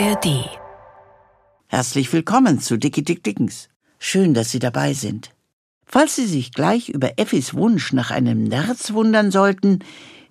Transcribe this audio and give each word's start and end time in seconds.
ARD. 0.00 0.48
Herzlich 1.66 2.12
willkommen 2.12 2.60
zu 2.60 2.76
Dicky 2.76 3.02
Dick 3.02 3.24
Dickens. 3.24 3.68
Schön, 3.98 4.32
dass 4.32 4.52
Sie 4.52 4.60
dabei 4.60 4.94
sind. 4.94 5.30
Falls 5.86 6.14
Sie 6.14 6.26
sich 6.26 6.52
gleich 6.52 6.88
über 6.88 7.18
Effis 7.18 7.54
Wunsch 7.54 7.92
nach 7.92 8.12
einem 8.12 8.44
Nerz 8.44 8.92
wundern 8.92 9.32
sollten, 9.32 9.80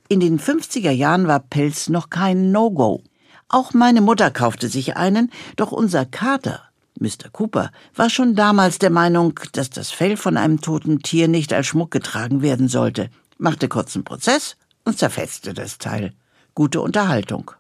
in 0.08 0.22
den 0.22 0.40
50er 0.40 0.92
Jahren 0.92 1.28
war 1.28 1.42
Pelz 1.42 1.90
noch 1.90 2.10
kein 2.10 2.54
No-Go. 2.54 3.04
Auch 3.50 3.74
meine 3.74 4.00
Mutter 4.00 4.32
kaufte 4.32 4.70
sich 4.70 4.96
einen, 4.96 5.34
doch 5.58 5.74
unser 5.74 6.06
Kater, 6.06 6.62
Mr. 6.98 7.30
Cooper, 7.34 7.72
war 7.94 8.10
schon 8.10 8.36
damals 8.36 8.80
der 8.80 8.92
Meinung, 8.92 9.38
dass 9.52 9.70
das 9.70 9.92
Fell 9.92 10.16
von 10.16 10.38
einem 10.38 10.62
toten 10.62 11.00
Tier 11.00 11.28
nicht 11.28 11.52
als 11.52 11.68
Schmuck 11.68 11.92
getragen 11.92 12.42
werden 12.42 12.70
sollte, 12.70 13.10
machte 13.38 13.68
kurzen 13.68 14.06
Prozess 14.06 14.56
und 14.86 14.98
zerfetzte 14.98 15.54
das 15.54 15.78
Teil. 15.78 16.14
Gute 16.56 16.80
Unterhaltung. 16.80 17.52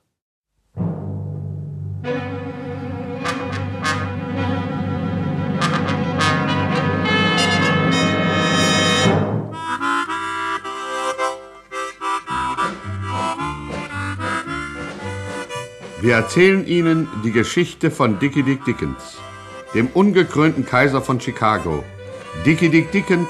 Wir 16.08 16.14
erzählen 16.16 16.66
Ihnen 16.66 17.10
die 17.26 17.34
Geschichte 17.34 17.92
von 17.92 18.18
Dickie 18.18 18.44
Dick 18.44 18.64
Dickens, 18.64 19.18
dem 19.74 19.88
ungekrönten 19.88 20.66
Kaiser 20.66 21.02
von 21.02 21.20
Chicago. 21.20 21.84
Dickie 22.46 22.70
Dick 22.70 22.94
Dickens, 22.94 23.28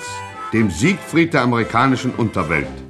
dem 0.53 0.69
Siegfried 0.69 1.33
der 1.33 1.41
amerikanischen 1.41 2.11
Unterwelt. 2.11 2.86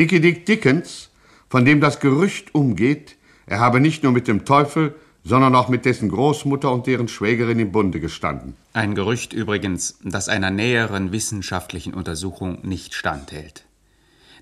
Dickie 0.00 0.20
Dick 0.20 0.46
Dickens, 0.46 1.10
von 1.50 1.66
dem 1.66 1.82
das 1.82 2.00
Gerücht 2.00 2.54
umgeht, 2.54 3.16
er 3.44 3.60
habe 3.60 3.80
nicht 3.80 4.02
nur 4.02 4.12
mit 4.12 4.28
dem 4.28 4.46
Teufel, 4.46 4.94
sondern 5.24 5.54
auch 5.54 5.68
mit 5.68 5.84
dessen 5.84 6.08
Großmutter 6.08 6.72
und 6.72 6.86
deren 6.86 7.06
Schwägerin 7.06 7.58
im 7.58 7.70
Bunde 7.70 8.00
gestanden. 8.00 8.56
Ein 8.72 8.94
Gerücht 8.94 9.34
übrigens, 9.34 9.98
das 10.02 10.30
einer 10.30 10.50
näheren 10.50 11.12
wissenschaftlichen 11.12 11.92
Untersuchung 11.92 12.60
nicht 12.62 12.94
standhält. 12.94 13.66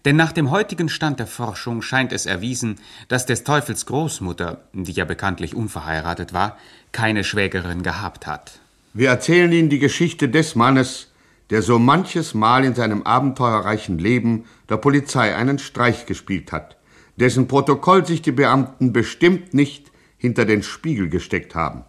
Denn 0.04 0.14
nach 0.14 0.30
dem 0.30 0.52
heutigen 0.52 0.88
Stand 0.88 1.18
der 1.18 1.26
Forschung 1.26 1.82
scheint 1.82 2.12
es 2.12 2.24
erwiesen, 2.24 2.76
dass 3.08 3.26
des 3.26 3.42
Teufels 3.42 3.84
Großmutter, 3.86 4.60
die 4.72 4.92
ja 4.92 5.06
bekanntlich 5.06 5.56
unverheiratet 5.56 6.32
war, 6.32 6.56
keine 6.92 7.24
Schwägerin 7.24 7.82
gehabt 7.82 8.28
hat. 8.28 8.60
Wir 8.94 9.08
erzählen 9.08 9.50
Ihnen 9.50 9.70
die 9.70 9.80
Geschichte 9.80 10.28
des 10.28 10.54
Mannes, 10.54 11.08
der 11.50 11.62
so 11.62 11.78
manches 11.78 12.34
Mal 12.34 12.64
in 12.64 12.74
seinem 12.74 13.02
abenteuerreichen 13.02 13.98
Leben 13.98 14.44
der 14.68 14.76
Polizei 14.76 15.34
einen 15.34 15.58
Streich 15.58 16.06
gespielt 16.06 16.52
hat, 16.52 16.76
dessen 17.16 17.48
Protokoll 17.48 18.06
sich 18.06 18.22
die 18.22 18.32
Beamten 18.32 18.92
bestimmt 18.92 19.54
nicht 19.54 19.90
hinter 20.18 20.44
den 20.44 20.62
Spiegel 20.62 21.08
gesteckt 21.08 21.54
haben. 21.54 21.84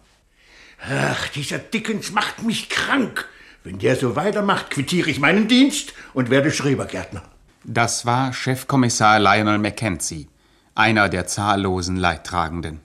Ach, 0.88 1.28
dieser 1.28 1.58
Dickens 1.58 2.12
macht 2.12 2.42
mich 2.42 2.68
krank. 2.68 3.28
Wenn 3.62 3.78
der 3.78 3.96
so 3.96 4.16
weitermacht, 4.16 4.70
quittiere 4.70 5.10
ich 5.10 5.20
meinen 5.20 5.46
Dienst 5.46 5.92
und 6.14 6.30
werde 6.30 6.50
Schrebergärtner. 6.50 7.22
Das 7.64 8.06
war 8.06 8.32
Chefkommissar 8.32 9.18
Lionel 9.18 9.58
Mackenzie, 9.58 10.28
einer 10.74 11.10
der 11.10 11.26
zahllosen 11.26 11.96
Leidtragenden. 11.96 12.80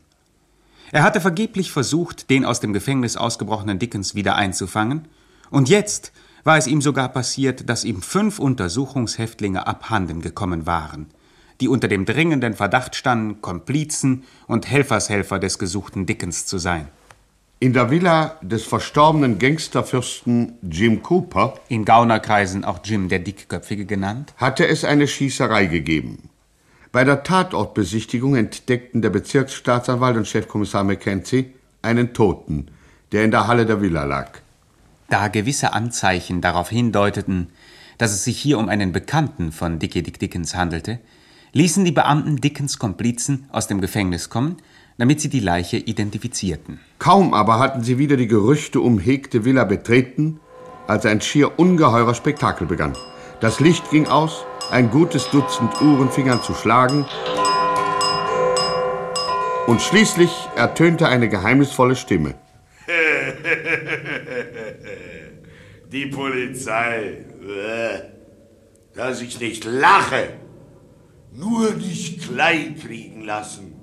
Er 0.91 1.03
hatte 1.03 1.21
vergeblich 1.21 1.71
versucht, 1.71 2.29
den 2.29 2.43
aus 2.43 2.59
dem 2.59 2.73
Gefängnis 2.73 3.15
ausgebrochenen 3.15 3.79
Dickens 3.79 4.15
wieder 4.15 4.35
einzufangen, 4.35 5.07
und 5.49 5.69
jetzt 5.69 6.11
war 6.45 6.57
es 6.57 6.67
ihm 6.67 6.79
sogar 6.79 7.09
passiert, 7.09 7.69
dass 7.69 7.83
ihm 7.83 8.01
fünf 8.01 8.39
Untersuchungshäftlinge 8.39 9.67
abhanden 9.67 10.21
gekommen 10.21 10.65
waren, 10.65 11.07
die 11.59 11.67
unter 11.67 11.87
dem 11.87 12.05
dringenden 12.05 12.53
Verdacht 12.53 12.95
standen, 12.95 13.41
Komplizen 13.41 14.23
und 14.47 14.69
Helfershelfer 14.69 15.39
des 15.39 15.59
gesuchten 15.59 16.05
Dickens 16.05 16.45
zu 16.45 16.59
sein. 16.59 16.87
In 17.59 17.73
der 17.73 17.89
Villa 17.89 18.37
des 18.41 18.63
verstorbenen 18.63 19.39
Gangsterfürsten 19.39 20.53
Jim 20.61 21.01
Cooper, 21.01 21.55
in 21.67 21.83
Gaunerkreisen 21.83 22.63
auch 22.63 22.79
Jim 22.83 23.09
der 23.09 23.19
Dickköpfige 23.19 23.85
genannt, 23.85 24.33
hatte 24.37 24.67
es 24.67 24.83
eine 24.83 25.07
Schießerei 25.07 25.65
gegeben. 25.65 26.29
Bei 26.91 27.03
der 27.03 27.23
Tatortbesichtigung 27.23 28.35
entdeckten 28.35 29.01
der 29.01 29.09
Bezirksstaatsanwalt 29.09 30.15
und 30.15 30.27
Chefkommissar 30.27 30.83
Mackenzie 30.83 31.53
einen 31.81 32.13
Toten, 32.13 32.67
der 33.11 33.23
in 33.23 33.31
der 33.31 33.47
Halle 33.47 33.65
der 33.65 33.81
Villa 33.81 34.03
lag. 34.03 34.44
Da 35.09 35.27
gewisse 35.27 35.73
Anzeichen 35.73 36.41
darauf 36.41 36.69
hindeuteten, 36.69 37.47
dass 37.97 38.11
es 38.11 38.23
sich 38.23 38.39
hier 38.39 38.57
um 38.57 38.69
einen 38.69 38.91
Bekannten 38.91 39.51
von 39.51 39.79
Dickie 39.79 40.03
Dick 40.03 40.19
Dickens 40.19 40.55
handelte, 40.55 40.99
ließen 41.53 41.85
die 41.85 41.91
Beamten 41.91 42.37
Dickens 42.37 42.79
Komplizen 42.79 43.45
aus 43.51 43.67
dem 43.67 43.81
Gefängnis 43.81 44.29
kommen, 44.29 44.57
damit 44.97 45.21
sie 45.21 45.29
die 45.29 45.39
Leiche 45.39 45.77
identifizierten. 45.77 46.79
Kaum 46.99 47.33
aber 47.33 47.59
hatten 47.59 47.83
sie 47.83 47.97
wieder 47.97 48.17
die 48.17 48.27
Gerüchte 48.27 48.81
umhegte 48.81 49.45
Villa 49.45 49.63
betreten, 49.63 50.39
als 50.87 51.05
ein 51.05 51.21
schier 51.21 51.59
ungeheurer 51.59 52.13
Spektakel 52.13 52.67
begann. 52.67 52.93
Das 53.41 53.59
Licht 53.59 53.89
ging 53.91 54.07
aus, 54.07 54.45
ein 54.71 54.89
gutes 54.89 55.29
Dutzend 55.29 55.81
Uhren 55.81 56.09
fing 56.09 56.31
zu 56.41 56.53
schlagen, 56.53 57.05
und 59.67 59.81
schließlich 59.81 60.31
ertönte 60.55 61.07
eine 61.07 61.27
geheimnisvolle 61.27 61.95
Stimme. 61.95 62.35
Die 65.91 66.07
Polizei. 66.07 67.25
Dass 68.93 69.21
ich 69.21 69.39
nicht 69.39 69.63
lache. 69.65 70.33
Nur 71.33 71.73
nicht 71.73 72.23
klein 72.23 72.79
kriegen 72.79 73.23
lassen. 73.23 73.73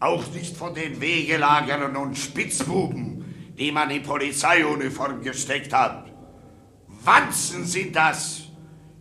Auch 0.00 0.26
nicht 0.32 0.56
von 0.56 0.74
den 0.74 1.00
Wegelagerern 1.00 1.96
und 1.96 2.18
Spitzbuben, 2.18 3.54
die 3.56 3.70
man 3.70 3.88
in 3.90 4.02
Polizeiuniform 4.02 5.22
gesteckt 5.22 5.72
hat. 5.72 6.10
Wanzen 7.04 7.64
sind 7.64 7.94
das, 7.94 8.42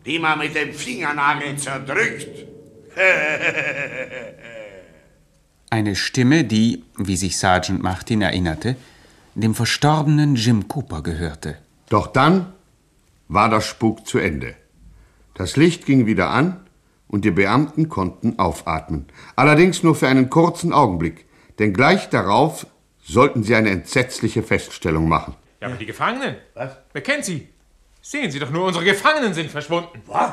die 0.06 0.20
man 0.20 0.40
mit 0.40 0.56
dem 0.56 0.74
Fingernagel 0.74 1.58
zerdrückt. 1.58 2.48
Eine 5.70 5.96
Stimme, 5.96 6.44
die, 6.44 6.84
wie 6.98 7.16
sich 7.16 7.38
Sergeant 7.38 7.82
Martin 7.82 8.22
erinnerte, 8.22 8.76
dem 9.36 9.56
verstorbenen 9.56 10.36
Jim 10.36 10.68
Cooper 10.68 11.02
gehörte. 11.02 11.58
Doch 11.90 12.08
dann 12.08 12.54
war 13.28 13.50
der 13.50 13.62
Spuk 13.62 14.06
zu 14.06 14.18
Ende. 14.18 14.56
Das 15.34 15.56
Licht 15.56 15.86
ging 15.86 16.06
wieder 16.06 16.30
an 16.30 16.60
und 17.08 17.26
die 17.26 17.32
Beamten 17.32 17.90
konnten 17.90 18.40
aufatmen. 18.40 19.08
Allerdings 19.36 19.84
nur 19.84 19.96
für 19.96 20.08
einen 20.08 20.30
kurzen 20.30 20.74
Augenblick, 20.74 21.26
denn 21.60 21.74
gleich 21.74 22.10
darauf 22.10 22.68
sollten 23.02 23.44
sie 23.44 23.56
eine 23.56 23.70
entsetzliche 23.70 24.44
Feststellung 24.44 25.08
machen. 25.08 25.36
Ja, 25.60 25.68
aber 25.68 25.78
die 25.78 25.86
Gefangenen? 25.86 26.36
Was? 26.54 26.78
Wer 26.94 27.02
kennt 27.02 27.26
sie? 27.26 27.48
Sehen 28.02 28.32
Sie 28.32 28.40
doch 28.40 28.50
nur, 28.50 28.66
unsere 28.66 28.84
Gefangenen 28.84 29.34
sind 29.34 29.52
verschwunden. 29.52 30.02
Was? 30.08 30.32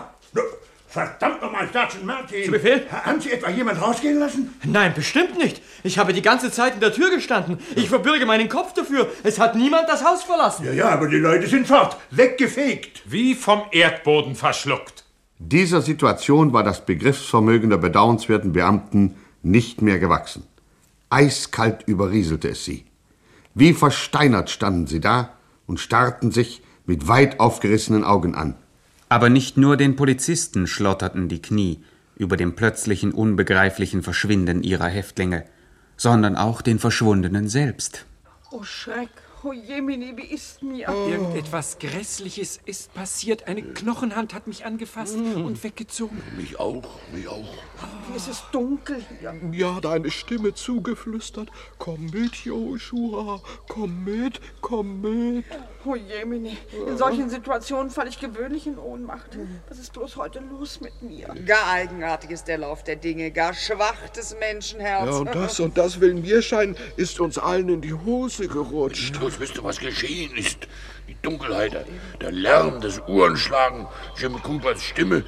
Verdammt 0.89 1.43
nochmal, 1.43 1.69
Sergeant 1.71 2.07
Martin! 2.07 2.45
Zu 2.47 2.51
Befehl? 2.51 2.87
Haben 2.91 3.21
Sie 3.21 3.31
etwa 3.31 3.51
jemand 3.51 3.81
rausgehen 3.81 4.19
lassen? 4.19 4.55
Nein, 4.65 4.95
bestimmt 4.95 5.37
nicht. 5.37 5.61
Ich 5.83 5.99
habe 5.99 6.15
die 6.15 6.23
ganze 6.23 6.51
Zeit 6.51 6.75
in 6.75 6.81
der 6.81 6.95
Tür 6.95 7.11
gestanden. 7.11 7.59
Ich 7.77 7.91
verbürge 7.91 8.25
meinen 8.25 8.49
Kopf 8.49 8.73
dafür. 8.73 9.07
Es 9.23 9.39
hat 9.39 9.55
niemand 9.55 9.87
das 9.87 10.03
Haus 10.03 10.23
verlassen. 10.23 10.65
Ja, 10.65 10.73
ja, 10.73 10.89
aber 10.89 11.09
die 11.09 11.19
Leute 11.19 11.47
sind 11.47 11.67
fort. 11.67 11.99
Weggefegt. 12.11 13.03
Wie 13.05 13.35
vom 13.35 13.65
Erdboden 13.71 14.35
verschluckt. 14.35 15.05
Dieser 15.39 15.83
Situation 15.83 16.55
war 16.55 16.65
das 16.65 16.87
Begriffsvermögen 16.87 17.69
der 17.69 17.77
bedauernswerten 17.77 18.53
Beamten 18.53 19.17
nicht 19.43 19.83
mehr 19.83 19.99
gewachsen. 19.99 20.45
Eiskalt 21.11 21.83
überrieselte 21.87 22.49
es 22.49 22.65
sie. 22.65 22.87
Wie 23.55 23.75
versteinert 23.75 24.49
standen 24.49 24.87
sie 24.87 25.01
da 25.01 25.35
und 25.67 25.81
starrten 25.81 26.33
sich 26.33 26.63
mit 26.87 27.09
weit 27.09 27.41
aufgerissenen 27.41 28.05
Augen 28.05 28.35
an. 28.35 28.55
Aber 29.09 29.29
nicht 29.31 29.57
nur 29.57 29.77
den 29.77 29.97
Polizisten 29.97 30.67
schlotterten 30.67 31.29
die 31.29 31.41
Knie 31.41 31.83
über 32.17 32.37
dem 32.37 32.55
plötzlichen 32.57 33.13
unbegreiflichen 33.13 34.03
Verschwinden 34.03 34.63
ihrer 34.63 34.89
Häftlinge, 34.89 35.45
sondern 35.97 36.37
auch 36.37 36.63
den 36.63 36.79
Verschwundenen 36.79 37.49
selbst. 37.49 38.05
Oh 38.51 38.63
Schreck, 38.63 39.11
Jemini, 39.53 40.17
wie 40.17 40.35
ist 40.35 40.63
mir? 40.63 40.89
Irgendetwas 40.89 41.79
Grässliches 41.79 42.61
ist 42.65 42.93
passiert. 42.95 43.47
Eine 43.47 43.63
Knochenhand 43.63 44.35
hat 44.35 44.47
mich 44.47 44.65
angefasst 44.65 45.17
und 45.17 45.63
weggezogen. 45.63 46.21
Mich 46.37 46.59
auch, 46.59 46.99
mich 47.13 47.29
auch. 47.29 47.55
Wie 48.11 48.17
ist 48.17 48.29
es 48.29 48.43
dunkel 48.53 49.03
hier. 49.21 49.33
Mir 49.33 49.75
hat 49.75 49.87
eine 49.87 50.11
Stimme 50.11 50.55
zugeflüstert. 50.55 51.51
Komm 51.79 52.07
mit, 52.07 52.35
Joshua, 52.37 53.41
komm 53.69 54.05
mit, 54.05 54.41
komm 54.61 55.01
mit. 55.01 55.45
Oh 55.85 55.95
Jemini, 55.95 56.57
in 56.87 56.99
solchen 56.99 57.31
Situationen 57.31 57.91
falle 57.91 58.11
ich 58.11 58.21
gewöhnlich 58.21 58.67
in 58.67 58.79
Ohnmacht. 58.79 59.39
Was 59.69 59.79
ist 59.79 59.93
bloß 59.93 60.17
heute 60.17 60.41
los 60.41 60.81
mit 60.81 61.01
mir? 61.03 61.29
Gar 61.47 61.67
eigenartig 61.69 62.31
ist 62.31 62.49
der 62.49 62.59
Lauf 62.59 62.85
der 62.85 62.97
Dinge, 62.97 63.31
gar 63.31 63.55
schwach 63.55 64.09
des 64.11 64.37
Menschenherz. 64.39 65.07
Ja, 65.07 65.17
und 65.17 65.35
das 65.35 65.61
und 65.61 65.79
das 65.79 66.01
will 66.01 66.15
mir 66.15 66.43
scheinen, 66.43 66.77
ist 66.97 67.21
uns 67.21 67.39
allen 67.39 67.69
in 67.69 67.81
die 67.81 67.95
Hose 67.95 68.49
gerutscht. 68.49 69.19
Bloß 69.19 69.38
wisst 69.41 69.57
ihr, 69.57 69.65
was 69.65 69.79
geschehen 69.79 70.37
ist? 70.37 70.67
Die 71.09 71.17
Dunkelheit, 71.23 71.73
der- 71.73 71.85
der 72.21 72.33
Lärm, 72.33 72.81
das 72.81 73.01
Uhrenschlagen, 73.09 73.87
Jim 74.19 74.41
Coopers 74.43 74.83
Stimme. 74.85 75.25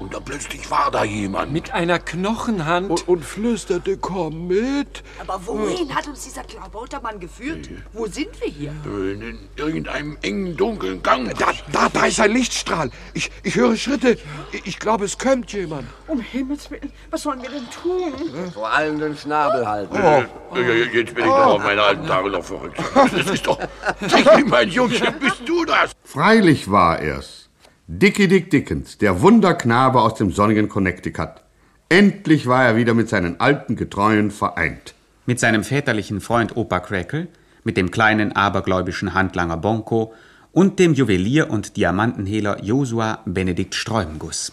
Und 0.00 0.14
dann 0.14 0.24
plötzlich 0.24 0.70
war 0.70 0.90
da 0.90 1.04
jemand. 1.04 1.52
Mit 1.52 1.74
einer 1.74 1.98
Knochenhand. 1.98 2.88
Und, 2.90 3.06
und 3.06 3.22
flüsterte, 3.22 3.98
komm 3.98 4.48
mit. 4.48 5.02
Aber 5.18 5.46
wohin 5.46 5.94
hat 5.94 6.08
uns 6.08 6.24
dieser 6.24 6.42
Klabautermann 6.42 7.20
geführt? 7.20 7.68
Wo 7.92 8.06
sind 8.06 8.28
wir 8.40 8.48
hier? 8.48 8.72
In, 8.86 9.20
in 9.20 9.38
irgendeinem 9.56 10.16
engen, 10.22 10.56
dunklen 10.56 11.02
Gang. 11.02 11.36
Da, 11.38 11.52
da, 11.70 11.90
da 11.90 12.06
ist 12.06 12.18
ein 12.18 12.32
Lichtstrahl. 12.32 12.90
Ich, 13.12 13.30
ich 13.42 13.54
höre 13.56 13.76
Schritte. 13.76 14.16
Ich, 14.52 14.66
ich 14.66 14.78
glaube, 14.78 15.04
es 15.04 15.18
kommt 15.18 15.52
jemand. 15.52 15.86
Um 16.06 16.20
Himmels 16.20 16.70
Willen, 16.70 16.90
was 17.10 17.22
sollen 17.22 17.42
wir 17.42 17.50
denn 17.50 17.68
tun? 17.70 18.50
Vor 18.54 18.70
allem 18.70 18.98
den 18.98 19.14
Schnabel 19.14 19.68
halten. 19.68 19.94
Äh, 19.96 20.22
äh, 20.54 20.84
Jetzt 20.96 21.14
bin 21.14 21.24
ich 21.24 21.30
doch 21.30 21.46
auf 21.46 21.62
meine 21.62 21.82
alten 21.82 22.06
Tage 22.06 22.30
noch 22.30 22.44
verrückt. 22.44 22.78
Das 22.94 23.30
ist 23.30 23.46
doch. 23.46 23.58
Mein 24.46 24.70
Jungchen, 24.70 25.18
bist 25.20 25.42
du 25.44 25.66
das? 25.66 25.92
Freilich 26.04 26.70
war 26.70 26.98
er's. 26.98 27.49
Dickie 27.92 28.28
Dick 28.28 28.50
Dickens, 28.50 28.98
der 28.98 29.20
Wunderknabe 29.20 30.00
aus 30.00 30.14
dem 30.14 30.30
sonnigen 30.30 30.68
Connecticut. 30.68 31.42
Endlich 31.88 32.46
war 32.46 32.64
er 32.64 32.76
wieder 32.76 32.94
mit 32.94 33.08
seinen 33.08 33.40
alten 33.40 33.74
Getreuen 33.74 34.30
vereint. 34.30 34.94
Mit 35.26 35.40
seinem 35.40 35.64
väterlichen 35.64 36.20
Freund 36.20 36.56
Opa 36.56 36.78
Crackle, 36.78 37.26
mit 37.64 37.76
dem 37.76 37.90
kleinen 37.90 38.30
abergläubischen 38.30 39.12
Handlanger 39.12 39.56
Bonko 39.56 40.14
und 40.52 40.78
dem 40.78 40.94
Juwelier 40.94 41.50
und 41.50 41.76
Diamantenhehler 41.76 42.62
Josua 42.62 43.22
Benedikt 43.24 43.74
Streumenguss. 43.74 44.52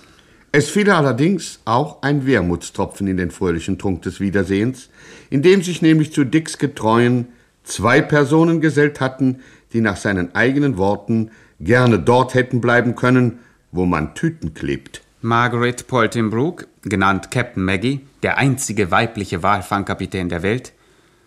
Es 0.52 0.72
fiel 0.72 0.90
allerdings 0.90 1.60
auch 1.64 2.02
ein 2.02 2.26
Wermutstropfen 2.26 3.06
in 3.06 3.18
den 3.18 3.30
fröhlichen 3.30 3.78
Trunk 3.78 4.02
des 4.02 4.20
Wiedersehens, 4.20 4.90
in 5.30 5.44
dem 5.44 5.62
sich 5.62 5.84
nämlich 5.84 6.12
zu 6.12 6.24
Dicks 6.24 6.58
Getreuen 6.58 7.28
zwei 7.64 8.02
Personen 8.02 8.62
gesellt 8.62 9.00
hatten, 9.00 9.42
die 9.74 9.82
nach 9.82 9.98
seinen 9.98 10.34
eigenen 10.34 10.78
Worten 10.78 11.30
gerne 11.60 12.00
dort 12.00 12.34
hätten 12.34 12.62
bleiben 12.62 12.96
können, 12.96 13.40
wo 13.72 13.86
man 13.86 14.16
Tüten 14.16 14.54
klebt. 14.54 15.02
Margaret 15.22 15.88
Poltimbrook, 15.88 16.68
genannt 16.84 17.32
Captain 17.32 17.64
Maggie, 17.64 18.02
der 18.24 18.38
einzige 18.38 18.92
weibliche 18.92 19.44
Walfangkapitän 19.44 20.30
der 20.30 20.44
Welt, 20.44 20.74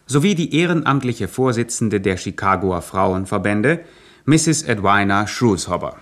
sowie 0.06 0.34
die 0.34 0.54
ehrenamtliche 0.54 1.28
Vorsitzende 1.28 2.00
der 2.00 2.16
Chicagoer 2.16 2.82
Frauenverbände, 2.82 3.80
Mrs. 4.26 4.62
Edwina 4.62 5.26
Shrewshobber. 5.26 5.96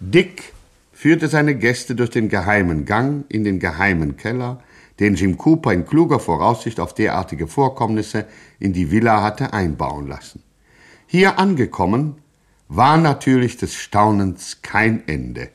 Dick 0.00 0.52
führte 0.92 1.28
seine 1.28 1.54
Gäste 1.54 1.94
durch 1.94 2.10
den 2.10 2.28
geheimen 2.28 2.84
Gang 2.84 3.24
in 3.28 3.44
den 3.44 3.58
geheimen 3.58 4.16
Keller, 4.16 4.60
den 5.00 5.14
Jim 5.16 5.36
Cooper 5.36 5.72
in 5.72 5.86
kluger 5.86 6.20
Voraussicht 6.20 6.78
auf 6.78 6.94
derartige 6.94 7.46
Vorkommnisse 7.46 8.26
in 8.60 8.72
die 8.72 8.90
Villa 8.90 9.22
hatte 9.22 9.52
einbauen 9.52 10.06
lassen. 10.06 10.42
Hier 11.06 11.38
angekommen, 11.38 12.16
war 12.68 12.96
natürlich 12.96 13.56
des 13.56 13.74
Staunens 13.74 14.62
kein 14.62 15.06
Ende. 15.06 15.50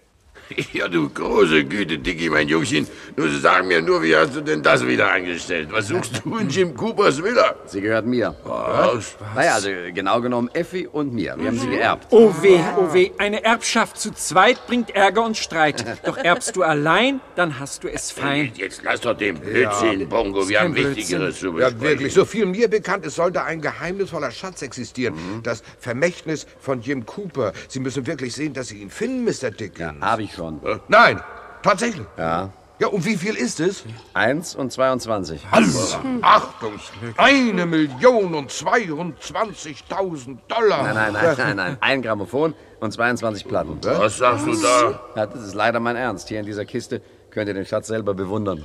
Ja, 0.74 0.88
du 0.88 1.10
große 1.10 1.63
Güte, 1.66 1.98
Dicky, 1.98 2.30
mein 2.30 2.48
Jungchen. 2.48 2.88
Nur 3.16 3.30
sag 3.30 3.66
mir 3.66 3.81
nur, 3.81 4.01
wie 4.04 4.16
hast 4.16 4.36
du 4.36 4.42
denn 4.42 4.62
das 4.63 4.86
wieder 4.86 5.12
eingestellt? 5.12 5.69
Was 5.72 5.88
suchst 5.88 6.22
du 6.24 6.38
in 6.38 6.50
Jim 6.50 6.75
Coopers 6.75 7.22
Villa? 7.24 7.56
Sie 7.66 7.81
gehört 7.81 8.06
mir. 8.06 8.36
Was? 8.44 9.16
Naja, 9.36 9.54
also 9.56 9.69
genau 9.94 10.22
genommen 10.22 10.50
Effi 10.54 10.88
und 10.88 11.13
mir. 11.13 11.36
Wir 11.38 11.48
haben 11.48 11.60
sie 11.60 11.68
geerbt. 11.69 12.07
Oh 12.12 12.34
weh, 12.42 12.60
oh 12.78 12.94
weh, 12.94 13.12
eine 13.18 13.44
Erbschaft 13.44 13.98
zu 14.00 14.12
zweit 14.12 14.66
bringt 14.68 14.92
Ärger 14.96 15.24
und 15.25 15.38
Streit. 15.38 15.86
Doch 16.04 16.18
erbst 16.18 16.56
du 16.56 16.63
allein, 16.63 17.19
dann 17.36 17.60
hast 17.60 17.84
du 17.84 17.88
es 17.88 18.12
fein. 18.12 18.52
Jetzt 18.56 18.81
lass 18.84 19.02
doch 19.02 19.16
den 19.18 19.40
Blödsinn, 19.40 20.07
Bongo. 20.10 20.48
Wir 20.48 20.62
haben 20.62 20.75
Wichtigeres 20.75 21.40
zu 21.40 21.48
Ja, 21.48 21.52
besprechen. 21.69 21.81
wirklich. 21.81 22.13
So 22.13 22.25
viel 22.25 22.45
mir 22.45 22.68
bekannt 22.69 23.06
ist, 23.06 23.16
soll 23.16 23.31
da 23.31 23.44
ein 23.45 23.62
geheimnisvoller 23.62 24.31
Schatz 24.31 24.62
existieren. 24.62 25.13
Das 25.44 25.63
Vermächtnis 25.80 26.48
von 26.60 26.81
Jim 26.81 27.06
Cooper. 27.06 27.54
Sie 27.68 27.80
müssen 27.80 28.06
wirklich 28.07 28.34
sehen, 28.34 28.54
dass 28.54 28.69
Sie 28.69 28.78
ihn 28.81 28.90
finden, 28.90 29.24
Mr. 29.25 29.52
Dickens. 29.52 30.02
Habe 30.02 30.24
ich 30.24 30.38
schon. 30.39 30.62
Nein, 30.88 31.21
tatsächlich. 31.62 32.07
Ja. 32.18 32.50
Ja, 32.80 32.88
und 32.88 33.06
wie 33.06 33.18
viel 33.18 33.36
ist 33.36 33.59
es? 33.59 33.83
Eins 34.13 34.56
und 34.56 34.71
22. 34.71 35.45
Also, 35.51 35.97
Achtung, 36.21 36.80
eine 37.18 37.65
Million 37.65 38.33
und 38.33 38.50
22.000 38.51 40.38
Dollar. 40.47 40.83
Nein, 40.83 40.95
nein, 40.95 41.13
nein, 41.13 41.36
nein, 41.38 41.56
nein. 41.57 41.77
Ein 41.81 42.01
Grammophon 42.01 42.53
und 42.80 42.94
22 42.94 43.45
Platten. 43.45 43.80
Was 43.83 44.19
sagst 44.19 44.47
du 44.47 44.53
da? 44.53 44.97
Ja, 45.18 45.25
das 45.25 45.44
ist 45.44 45.56
leider 45.56 45.81
mein 45.81 45.97
Ernst. 45.97 46.30
Hier 46.30 46.39
in 46.39 46.45
dieser 46.45 46.63
Kiste 46.63 47.01
könnt 47.31 47.50
ihr 47.50 47.53
den 47.53 47.65
Schatz 47.65 47.88
selber 47.88 48.13
bewundern. 48.13 48.63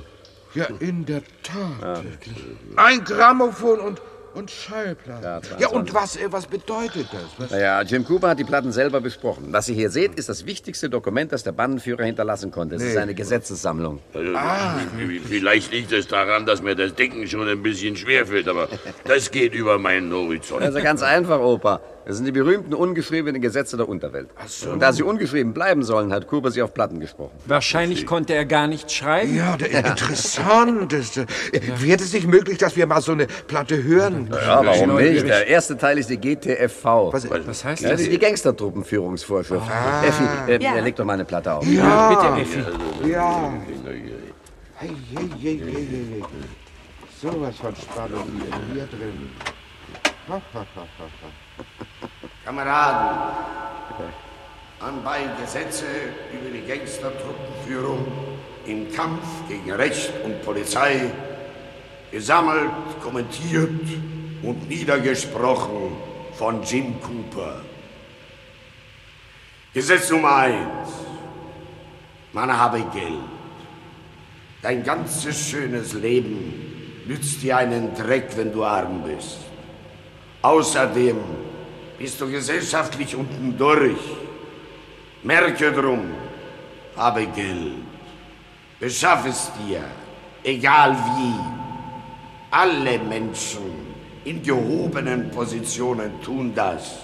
Ja, 0.53 0.67
in 0.79 1.05
der 1.05 1.21
Tat. 1.43 2.05
Ein 2.77 3.03
Grammophon 3.03 3.81
und, 3.81 4.01
und 4.35 4.51
Schallplatten. 4.51 5.41
Ja, 5.59 5.69
und 5.69 5.93
was, 5.93 6.15
äh, 6.17 6.27
was 6.31 6.45
bedeutet 6.47 7.07
das? 7.11 7.21
Was? 7.37 7.51
Naja, 7.51 7.81
Jim 7.81 8.05
Cooper 8.05 8.29
hat 8.29 8.39
die 8.39 8.43
Platten 8.43 8.71
selber 8.71 9.01
besprochen. 9.01 9.47
Was 9.51 9.67
ihr 9.69 9.75
hier 9.75 9.89
seht, 9.89 10.15
ist 10.15 10.29
das 10.29 10.45
wichtigste 10.45 10.89
Dokument, 10.89 11.31
das 11.31 11.43
der 11.43 11.51
Bannenführer 11.53 12.03
hinterlassen 12.03 12.51
konnte. 12.51 12.75
Es 12.75 12.83
ist 12.83 12.93
Nee. 12.95 12.99
eine 12.99 13.13
Gesetzessammlung. 13.15 13.99
Ah. 14.35 14.75
Vielleicht 15.27 15.71
liegt 15.71 15.91
es 15.91 16.07
daran, 16.07 16.45
dass 16.45 16.61
mir 16.61 16.75
das 16.75 16.93
Dicken 16.95 17.27
schon 17.27 17.47
ein 17.47 17.63
bisschen 17.63 17.95
schwerfällt, 17.95 18.47
aber 18.47 18.67
das 19.05 19.31
geht 19.31 19.53
über 19.53 19.77
meinen 19.79 20.11
Horizont. 20.13 20.61
Also 20.61 20.81
ganz 20.81 21.01
einfach, 21.01 21.39
Opa. 21.39 21.79
Das 22.05 22.17
sind 22.17 22.25
die 22.25 22.31
berühmten 22.31 22.73
ungeschriebenen 22.75 23.41
Gesetze 23.41 23.77
der 23.77 23.89
Unterwelt. 23.89 24.29
so. 24.45 24.69
Und 24.69 24.79
da 24.79 24.93
sie 24.93 25.01
ungeschrieben 25.01 25.53
bleiben 25.53 25.83
sollen, 25.83 26.13
hat 26.13 26.27
Cooper 26.27 26.51
sie 26.51 26.61
auf 26.61 26.73
Platten 26.73 26.99
gesprochen. 26.99 27.31
Wahrscheinlich 27.47 28.05
konnte 28.05 28.33
er 28.33 28.45
gar 28.45 28.67
nicht 28.67 28.91
schreiben. 28.91 29.35
Ja, 29.35 29.57
der, 29.57 29.85
interessant. 29.85 30.93
ist, 30.93 31.17
äh, 31.17 31.25
Wird 31.79 32.01
es 32.01 32.13
nicht 32.13 32.27
möglich, 32.27 32.59
dass 32.59 32.75
wir 32.75 32.85
mal 32.85 33.01
so 33.01 33.13
eine 33.13 33.25
Platte 33.47 33.81
hören? 33.83 34.29
Ja, 34.31 34.63
warum 34.63 34.95
nicht? 34.97 35.27
Der 35.27 35.47
erste 35.47 35.77
Teil 35.77 35.97
ist 35.97 36.09
die 36.11 36.17
GTFV. 36.17 37.11
Was, 37.11 37.27
Was 37.29 37.65
heißt 37.65 37.81
Ja, 37.81 37.89
das 37.89 37.97
das? 37.99 38.07
ist 38.07 38.11
die 38.13 38.19
Gangstertruppenführungsvorschrift. 38.19 39.63
Effi, 40.05 40.51
äh, 40.51 40.61
Ja. 40.63 40.79
leg 40.79 40.95
doch 40.95 41.05
mal 41.05 41.13
eine 41.13 41.25
Platte 41.25 41.53
auf. 41.53 41.65
Ja, 41.67 42.09
Bitte, 42.09 42.41
Effi. 42.41 43.09
Ja. 43.09 43.51
Hey, 44.77 44.89
hey, 45.13 45.29
hey, 45.41 45.61
hey, 45.63 45.87
hey. 46.11 46.23
So 47.21 47.29
was 47.41 47.55
von 47.57 47.73
Spannung 47.75 48.29
hier 48.73 48.83
drin. 48.87 49.29
Kameraden, 52.45 53.35
anbei 54.79 55.29
Gesetze 55.39 55.85
über 56.33 56.49
die 56.49 56.65
Gangstertruppenführung 56.67 58.07
im 58.65 58.91
Kampf 58.91 59.21
gegen 59.47 59.71
Recht 59.71 60.11
und 60.23 60.41
Polizei 60.43 61.11
gesammelt, 62.11 62.71
kommentiert 63.03 63.69
und 64.41 64.67
niedergesprochen 64.67 65.95
von 66.33 66.63
Jim 66.63 66.99
Cooper. 67.01 67.61
Gesetz 69.73 70.09
Nummer 70.09 70.37
eins. 70.37 70.89
Man 72.33 72.51
habe 72.51 72.81
Geld. 72.93 73.13
Dein 74.61 74.83
ganzes 74.83 75.49
schönes 75.49 75.93
Leben 75.93 77.03
nützt 77.05 77.43
dir 77.43 77.57
einen 77.57 77.93
Dreck, 77.93 78.35
wenn 78.35 78.51
du 78.51 78.63
arm 78.63 79.03
bist. 79.03 79.44
Außerdem 80.45 81.17
bist 81.97 82.21
du 82.21 82.29
gesellschaftlich 82.29 83.15
unten 83.15 83.57
durch. 83.57 84.03
Merke 85.23 85.71
drum, 85.71 86.03
habe 86.95 87.25
Geld. 87.25 87.81
Beschaff 88.79 89.25
es 89.25 89.51
dir, 89.57 89.83
egal 90.43 90.95
wie. 91.15 91.33
Alle 92.51 92.99
Menschen 92.99 93.71
in 94.23 94.43
gehobenen 94.43 95.31
Positionen 95.31 96.21
tun 96.21 96.53
das. 96.53 96.99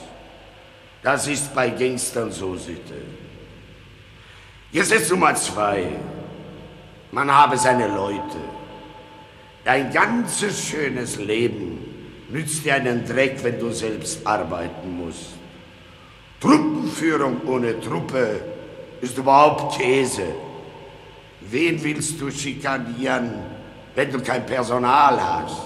Das 1.02 1.28
ist 1.28 1.56
bei 1.56 1.72
Gangstern 1.72 2.32
so 2.32 2.56
Sitte. 2.56 3.02
Gesetz 4.72 5.10
Nummer 5.10 5.34
zwei. 5.34 5.88
Man 7.12 7.32
habe 7.32 7.58
seine 7.58 7.88
Leute. 7.88 8.42
Dein 9.64 9.92
ganzes 9.92 10.64
schönes 10.64 11.18
Leben 11.18 11.71
nützt 12.32 12.64
dir 12.66 12.76
einen 12.76 13.06
Dreck, 13.06 13.44
wenn 13.44 13.60
du 13.60 13.72
selbst 13.72 14.26
arbeiten 14.26 14.98
musst. 14.98 15.34
Truppenführung 16.40 17.42
ohne 17.46 17.80
Truppe 17.80 18.42
ist 19.02 19.18
überhaupt 19.18 19.80
Käse. 19.80 20.24
Wen 21.42 21.84
willst 21.84 22.20
du 22.22 22.32
schikanieren, 22.32 23.34
wenn 23.96 24.12
du 24.12 24.22
kein 24.22 24.46
Personal 24.46 25.20
hast? 25.22 25.62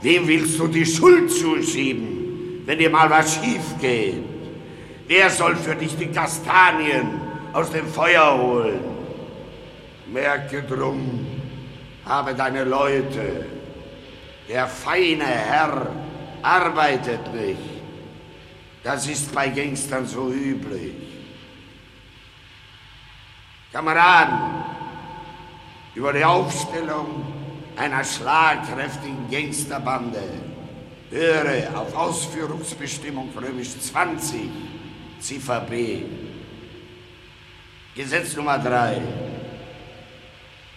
Wem 0.00 0.26
willst 0.26 0.58
du 0.58 0.66
die 0.66 0.86
Schuld 0.86 1.30
zuschieben, 1.30 2.62
wenn 2.66 2.78
dir 2.78 2.90
mal 2.90 3.08
was 3.10 3.34
schief 3.34 3.78
geht? 3.80 4.22
Wer 5.06 5.30
soll 5.30 5.56
für 5.56 5.74
dich 5.74 5.96
die 5.96 6.06
Kastanien 6.06 7.20
aus 7.52 7.70
dem 7.70 7.86
Feuer 7.86 8.38
holen? 8.38 8.80
Merke 10.12 10.62
drum, 10.62 11.26
habe 12.04 12.34
deine 12.34 12.64
Leute. 12.64 13.46
Der 14.48 14.66
feine 14.66 15.24
Herr 15.24 15.90
arbeitet 16.42 17.32
nicht. 17.32 17.58
Das 18.82 19.06
ist 19.06 19.34
bei 19.34 19.48
Gangstern 19.48 20.06
so 20.06 20.30
üblich. 20.30 20.94
Kameraden, 23.72 24.62
über 25.94 26.12
die 26.12 26.24
Aufstellung 26.24 27.24
einer 27.76 28.04
schlagkräftigen 28.04 29.30
Gangsterbande 29.30 30.22
höre 31.10 31.78
auf 31.78 31.94
Ausführungsbestimmung 31.96 33.30
römisch 33.36 33.78
20, 33.78 34.50
Ziffer 35.20 35.60
B. 35.60 36.02
Gesetz 37.94 38.36
Nummer 38.36 38.58
3. 38.58 39.00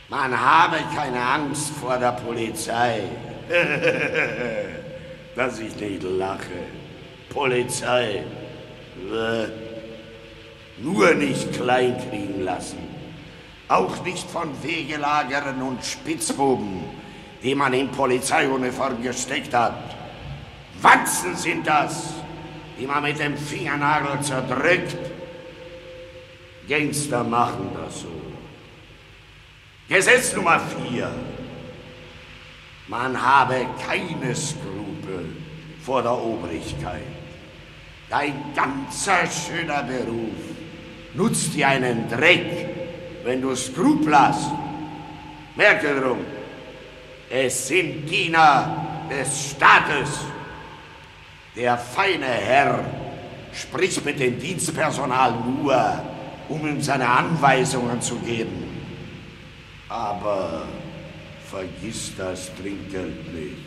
Man 0.10 0.40
habe 0.40 0.78
keine 0.96 1.22
Angst 1.22 1.72
vor 1.82 1.98
der 1.98 2.14
Polizei. 2.14 3.02
Dass 5.36 5.60
ich 5.60 5.76
nicht 5.76 6.04
lache. 6.04 6.68
Polizei. 7.30 8.24
Nur 10.80 11.14
nicht 11.14 11.54
kleinkriegen 11.54 12.44
lassen. 12.44 12.80
Auch 13.68 14.04
nicht 14.04 14.30
von 14.30 14.52
Wegelagern 14.64 15.62
und 15.62 15.84
Spitzbuben, 15.84 16.84
die 17.44 17.54
man 17.54 17.74
in 17.74 17.90
Polizeiuniform 17.90 19.02
gesteckt 19.02 19.54
hat. 19.54 19.96
Wanzen 20.82 21.36
sind 21.36 21.68
das, 21.68 22.14
die 22.80 22.86
man 22.86 23.04
mit 23.04 23.20
dem 23.20 23.38
Fingernagel 23.38 24.22
zerdrückt. 24.22 24.98
Gangster 26.68 27.24
machen 27.24 27.70
das 27.74 28.02
so. 28.02 28.12
Gesetz 29.90 30.34
Nummer 30.34 30.60
4. 30.60 31.10
Man 32.88 33.22
habe 33.22 33.66
keine 33.86 34.34
Skrupel 34.34 35.36
vor 35.82 36.02
der 36.02 36.14
Obrigkeit. 36.14 37.02
Dein 38.10 38.34
ganzer 38.56 39.28
schöner 39.30 39.84
Beruf 39.84 40.36
nutzt 41.14 41.54
dir 41.54 41.68
einen 41.68 42.10
Dreck, 42.10 42.70
wenn 43.24 43.42
du 43.42 43.54
Skrupel 43.56 44.18
hast. 44.18 44.52
Merke 45.56 46.00
drum, 46.00 46.20
es 47.30 47.68
sind 47.68 48.10
Diener 48.10 48.86
des 49.10 49.52
Staates. 49.52 50.22
Der 51.58 51.78
feine 51.78 52.26
Herr 52.26 52.86
spricht 53.52 54.06
mit 54.06 54.20
dem 54.20 54.40
Dienstpersonal 54.40 55.34
nur, 55.62 56.02
um 56.48 56.66
ihm 56.66 56.82
seine 56.82 57.10
Anweisungen 57.10 58.00
zu 58.02 58.16
geben. 58.20 58.64
Aber 59.90 60.68
vergiss 61.50 62.12
das 62.18 62.52
Trinkgeld 62.56 63.34
nicht. 63.34 63.58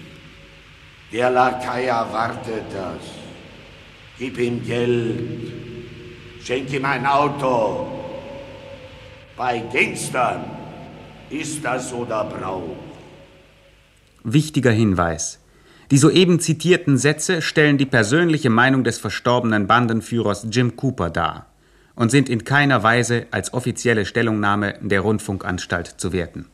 Der 1.13 1.31
Lakai 1.31 1.87
erwartet 1.87 2.65
das. 2.73 3.03
Gib 4.19 4.39
ihm 4.39 4.65
Geld. 4.65 5.53
Schenk 6.43 6.73
ihm 6.73 6.85
ein 6.85 7.07
Auto. 7.07 7.87
Bei 9.37 9.59
Gangstern 9.73 10.45
ist 11.31 11.65
das 11.65 11.91
so 11.91 12.05
der 12.05 12.25
Brauch. 12.25 12.77
Wichtiger 14.23 14.71
Hinweis. 14.71 15.39
Die 15.91 15.99
soeben 15.99 16.39
zitierten 16.39 16.99
Sätze 16.99 17.43
stellen 17.43 17.79
die 17.79 17.87
persönliche 17.87 18.51
Meinung 18.51 18.85
des 18.85 18.99
verstorbenen 18.99 19.67
Bandenführers 19.67 20.47
Jim 20.51 20.77
Cooper 20.77 21.11
dar 21.11 21.47
und 21.97 22.11
sind 22.11 22.29
in 22.29 22.45
keiner 22.45 22.83
Weise 22.83 23.27
als 23.33 23.53
offizielle 23.53 24.07
Stellungnahme 24.07 24.75
der 24.81 25.01
Rundfunkanstalt 25.01 25.87
zu 25.97 26.13
werten. 26.13 26.47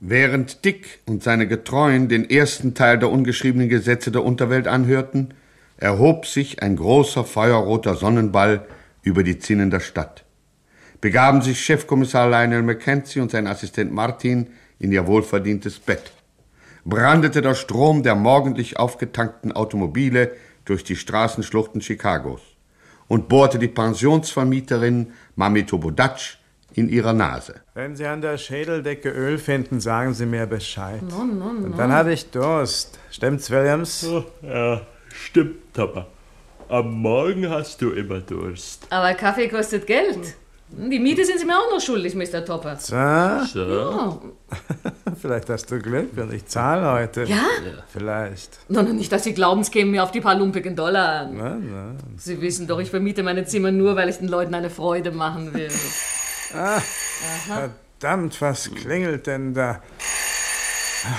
Während 0.00 0.64
Dick 0.64 1.00
und 1.06 1.22
seine 1.22 1.48
Getreuen 1.48 2.08
den 2.08 2.28
ersten 2.28 2.74
Teil 2.74 2.98
der 2.98 3.10
ungeschriebenen 3.10 3.68
Gesetze 3.68 4.12
der 4.12 4.22
Unterwelt 4.22 4.68
anhörten, 4.68 5.34
erhob 5.76 6.26
sich 6.26 6.62
ein 6.62 6.76
großer 6.76 7.24
feuerroter 7.24 7.94
Sonnenball 7.94 8.66
über 9.02 9.22
die 9.22 9.38
Zinnen 9.38 9.70
der 9.70 9.80
Stadt. 9.80 10.24
Begaben 11.00 11.42
sich 11.42 11.60
Chefkommissar 11.60 12.28
Lionel 12.28 12.62
Mackenzie 12.62 13.20
und 13.20 13.30
sein 13.30 13.46
Assistent 13.46 13.92
Martin 13.92 14.48
in 14.78 14.92
ihr 14.92 15.06
wohlverdientes 15.06 15.78
Bett. 15.78 16.12
Brandete 16.84 17.40
der 17.40 17.54
Strom 17.54 18.02
der 18.02 18.14
morgendlich 18.14 18.78
aufgetankten 18.78 19.52
Automobile 19.52 20.32
durch 20.64 20.84
die 20.84 20.96
Straßenschluchten 20.96 21.80
Chicagos 21.80 22.42
und 23.08 23.28
bohrte 23.28 23.58
die 23.58 23.68
Pensionsvermieterin 23.68 25.12
Mami 25.34 25.64
Tobodatsch 25.64 26.38
in 26.74 26.88
ihrer 26.88 27.12
Nase. 27.12 27.54
Wenn 27.74 27.96
Sie 27.96 28.06
an 28.06 28.20
der 28.20 28.36
Schädeldecke 28.38 29.10
Öl 29.10 29.38
finden, 29.38 29.80
sagen 29.80 30.14
Sie 30.14 30.26
mir 30.26 30.46
Bescheid. 30.46 31.02
No, 31.02 31.24
no, 31.24 31.52
no. 31.52 31.66
Und 31.66 31.78
dann 31.78 31.92
habe 31.92 32.12
ich 32.12 32.30
Durst. 32.30 32.98
Stimmt's, 33.10 33.50
Williams? 33.50 34.06
Ja, 34.42 34.80
stimmt 35.12 35.78
aber. 35.78 36.06
Am 36.68 36.92
Morgen 36.92 37.48
hast 37.48 37.80
du 37.82 37.90
immer 37.90 38.20
Durst. 38.20 38.86
Aber 38.90 39.14
Kaffee 39.14 39.48
kostet 39.48 39.86
Geld. 39.86 40.34
Die 40.76 40.98
Miete 40.98 41.24
sind 41.24 41.38
Sie 41.38 41.44
mir 41.44 41.56
auch 41.56 41.70
noch 41.70 41.80
schuldig, 41.80 42.14
Mr. 42.14 42.44
Topper. 42.44 42.76
So? 42.76 42.96
Ja. 42.96 44.18
Vielleicht 45.20 45.48
hast 45.50 45.70
du 45.70 45.78
Glück 45.78 46.16
und 46.16 46.32
ich 46.32 46.46
zahle 46.46 46.90
heute. 46.90 47.24
Ja? 47.24 47.44
Vielleicht. 47.92 48.58
No, 48.68 48.82
no, 48.82 48.92
nicht, 48.92 49.12
dass 49.12 49.24
Sie 49.24 49.34
glauben, 49.34 49.60
es 49.60 49.70
käme 49.70 49.90
mir 49.92 50.02
auf 50.02 50.10
die 50.10 50.20
paar 50.20 50.34
lumpigen 50.34 50.74
Dollar 50.74 51.20
an. 51.20 51.36
Na, 51.36 51.56
na. 51.60 51.94
Sie 52.16 52.40
wissen 52.40 52.66
doch, 52.66 52.80
ich 52.80 52.90
vermiete 52.90 53.22
meine 53.22 53.44
Zimmer 53.44 53.70
nur, 53.70 53.94
weil 53.94 54.08
ich 54.08 54.16
den 54.16 54.28
Leuten 54.28 54.54
eine 54.54 54.70
Freude 54.70 55.12
machen 55.12 55.54
will. 55.54 55.70
Ah, 56.56 56.80
verdammt, 57.46 58.40
was 58.40 58.70
klingelt 58.74 59.26
denn 59.26 59.54
da? 59.54 59.80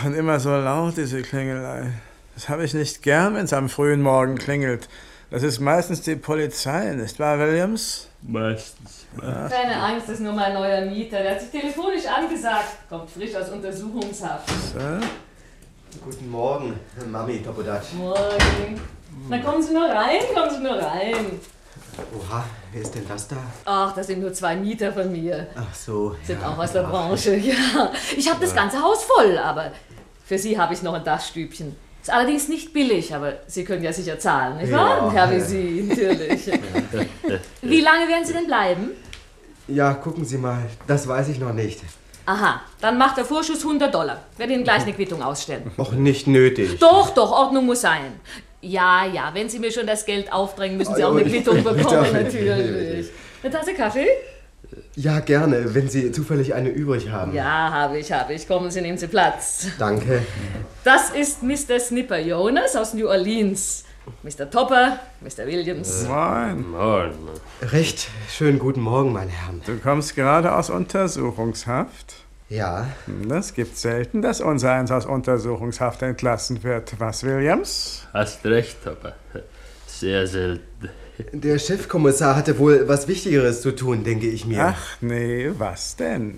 Und 0.06 0.14
immer 0.14 0.40
so 0.40 0.50
laut, 0.52 0.98
diese 0.98 1.22
Klingelei. 1.22 1.92
Das 2.34 2.50
habe 2.50 2.64
ich 2.64 2.74
nicht 2.74 3.02
gern, 3.02 3.36
wenn 3.36 3.46
es 3.46 3.54
am 3.54 3.70
frühen 3.70 4.02
Morgen 4.02 4.38
klingelt. 4.38 4.88
Das 5.32 5.44
ist 5.44 5.60
meistens 5.60 6.02
die 6.02 6.16
Polizei, 6.16 6.94
nicht 6.94 7.20
wahr, 7.20 7.40
Williams? 7.40 8.08
Meistens. 8.22 9.06
Keine 9.20 9.76
Angst, 9.82 10.08
das 10.08 10.16
ist 10.16 10.22
nur 10.22 10.34
mein 10.34 10.54
neuer 10.54 10.86
Mieter. 10.86 11.22
Der 11.22 11.32
hat 11.32 11.42
sich 11.42 11.50
telefonisch 11.50 12.06
angesagt. 12.06 12.90
Kommt 12.90 13.10
frisch 13.10 13.36
aus 13.36 13.50
Untersuchungshaft. 13.50 14.50
Guten 16.04 16.30
Morgen, 16.30 16.80
Mami 17.10 17.42
Topodatsch. 17.42 17.94
Morgen. 17.94 18.80
Na 19.30 19.40
kommen 19.40 19.62
Sie 19.62 19.74
nur 19.74 19.88
rein, 19.88 20.20
kommen 20.34 20.52
Sie 20.52 20.62
nur 20.62 20.78
rein. 20.78 21.40
Oha, 22.18 22.44
wer 22.72 22.82
ist 22.82 22.94
denn 22.94 23.08
das 23.08 23.28
da? 23.28 23.38
Ach, 23.66 23.94
das 23.94 24.08
sind 24.08 24.22
nur 24.22 24.34
zwei 24.34 24.56
Mieter 24.56 24.92
von 24.92 25.12
mir. 25.12 25.48
Ach 25.56 25.74
so. 25.74 26.16
Sind 26.24 26.42
ja. 26.42 26.50
auch 26.50 26.58
aus 26.58 26.74
der 26.74 26.84
Branche, 26.84 27.36
ja. 27.36 27.92
Ich 28.16 28.30
habe 28.30 28.42
das 28.42 28.54
ganze 28.54 28.82
Haus 28.82 29.04
voll, 29.04 29.38
aber 29.38 29.72
für 30.26 30.38
Sie 30.38 30.58
habe 30.60 30.74
ich 30.74 30.82
noch 30.82 30.94
ein 30.94 31.04
Dachstübchen. 31.04 31.76
Ist 32.02 32.12
allerdings 32.12 32.48
nicht 32.48 32.74
billig, 32.74 33.16
aber 33.16 33.34
Sie 33.48 33.64
können 33.64 33.84
ja 33.84 33.92
sicher 33.92 34.20
zahlen, 34.20 34.58
nicht 34.58 34.72
wahr? 34.72 35.08
Ja. 35.08 35.12
Herr 35.12 35.32
wie 35.32 35.40
Sie, 35.40 35.86
natürlich. 35.90 36.46
Wie 37.62 37.82
lange 37.82 38.08
werden 38.08 38.26
Sie 38.26 38.34
denn 38.34 38.46
bleiben? 38.46 38.92
Ja, 39.68 39.94
gucken 39.96 40.24
Sie 40.24 40.38
mal, 40.38 40.60
das 40.86 41.08
weiß 41.08 41.30
ich 41.30 41.40
noch 41.40 41.54
nicht. 41.54 41.82
Aha, 42.28 42.62
dann 42.82 42.98
macht 42.98 43.18
der 43.18 43.26
Vorschuss 43.26 43.62
100 43.64 43.94
Dollar. 43.94 44.22
Werde 44.38 44.54
Ihnen 44.54 44.64
gleich 44.64 44.84
eine 44.84 44.94
Quittung 44.94 45.22
ausstellen. 45.22 45.72
Auch 45.78 45.92
nicht 45.94 46.28
nötig. 46.28 46.80
Doch, 46.80 47.12
doch, 47.12 47.32
Ordnung 47.32 47.66
muss 47.66 47.82
sein. 47.82 48.20
Ja, 48.66 49.06
ja, 49.06 49.30
wenn 49.34 49.48
Sie 49.48 49.60
mir 49.60 49.72
schon 49.72 49.86
das 49.86 50.06
Geld 50.06 50.34
aufdrängen, 50.34 50.78
müssen 50.78 50.96
Sie 50.96 51.04
auch 51.04 51.16
eine 51.16 51.24
Quittung 51.24 51.64
bekommen, 51.64 52.12
natürlich. 52.14 53.10
Eine 53.44 53.54
Tasse 53.54 53.74
Kaffee? 53.76 54.08
Ja, 54.96 55.20
gerne, 55.20 55.76
wenn 55.76 55.88
Sie 55.88 56.12
zufällig 56.12 56.56
eine 56.56 56.70
übrig 56.70 57.10
haben. 57.10 57.34
Ja, 57.34 57.72
habe 57.72 58.00
ich, 58.00 58.12
habe 58.12 58.34
ich. 58.34 58.48
Kommen 58.48 58.72
Sie, 58.72 58.82
nehmen 58.82 58.98
Sie 58.98 59.08
Platz. 59.08 59.68
Danke. 59.78 60.24
Das 60.84 61.12
ist 61.12 61.44
Mr. 61.44 61.80
Snipper 61.80 62.18
Jonas 62.20 62.76
aus 62.76 62.96
New 62.96 63.08
Orleans. 63.08 63.86
Mr. 64.24 64.50
Topper, 64.50 65.00
Mr. 65.22 65.46
Williams. 65.46 66.08
Moin. 66.08 66.72
Moin. 66.72 67.12
Recht 67.62 68.08
schönen 68.30 68.58
guten 68.60 68.82
Morgen, 68.82 69.14
meine 69.14 69.32
Herren. 69.32 69.62
Du 69.66 69.78
kommst 69.78 70.16
gerade 70.16 70.56
aus 70.56 70.70
Untersuchungshaft? 70.70 72.25
Ja. 72.50 72.88
Das 73.28 73.54
gibt 73.54 73.78
selten, 73.78 74.22
dass 74.22 74.40
unser 74.42 74.72
eins 74.74 74.92
aus 74.92 75.06
Untersuchungshaft 75.06 76.02
entlassen 76.04 76.64
wird. 76.64 77.00
Was, 77.00 77.24
Williams? 77.24 78.08
Hast 78.14 78.46
recht, 78.46 78.86
aber 78.86 79.14
sehr 79.88 80.28
selten. 80.28 80.90
Der 81.32 81.58
Chefkommissar 81.60 82.36
hatte 82.36 82.60
wohl 82.60 82.88
was 82.88 83.08
Wichtigeres 83.08 83.62
zu 83.62 83.72
tun, 83.72 84.04
denke 84.04 84.28
ich 84.28 84.46
mir. 84.46 84.76
Ach 84.76 84.98
nee, 85.02 85.50
was 85.58 85.96
denn? 85.96 86.36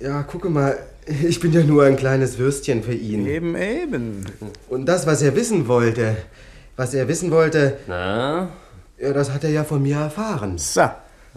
Ja, 0.00 0.22
gucke 0.22 0.48
mal, 0.48 0.78
ich 1.06 1.40
bin 1.40 1.52
ja 1.52 1.62
nur 1.62 1.84
ein 1.84 1.96
kleines 1.96 2.38
Würstchen 2.38 2.82
für 2.82 2.94
ihn. 2.94 3.26
Eben, 3.26 3.56
eben. 3.56 4.24
Und 4.68 4.86
das, 4.86 5.06
was 5.06 5.20
er 5.22 5.34
wissen 5.34 5.66
wollte, 5.66 6.16
was 6.76 6.94
er 6.94 7.08
wissen 7.08 7.30
wollte, 7.32 7.78
Na? 7.88 8.50
ja, 8.98 9.12
das 9.12 9.32
hat 9.32 9.42
er 9.42 9.50
ja 9.50 9.64
von 9.64 9.82
mir 9.82 9.96
erfahren. 9.96 10.58
So. 10.58 10.88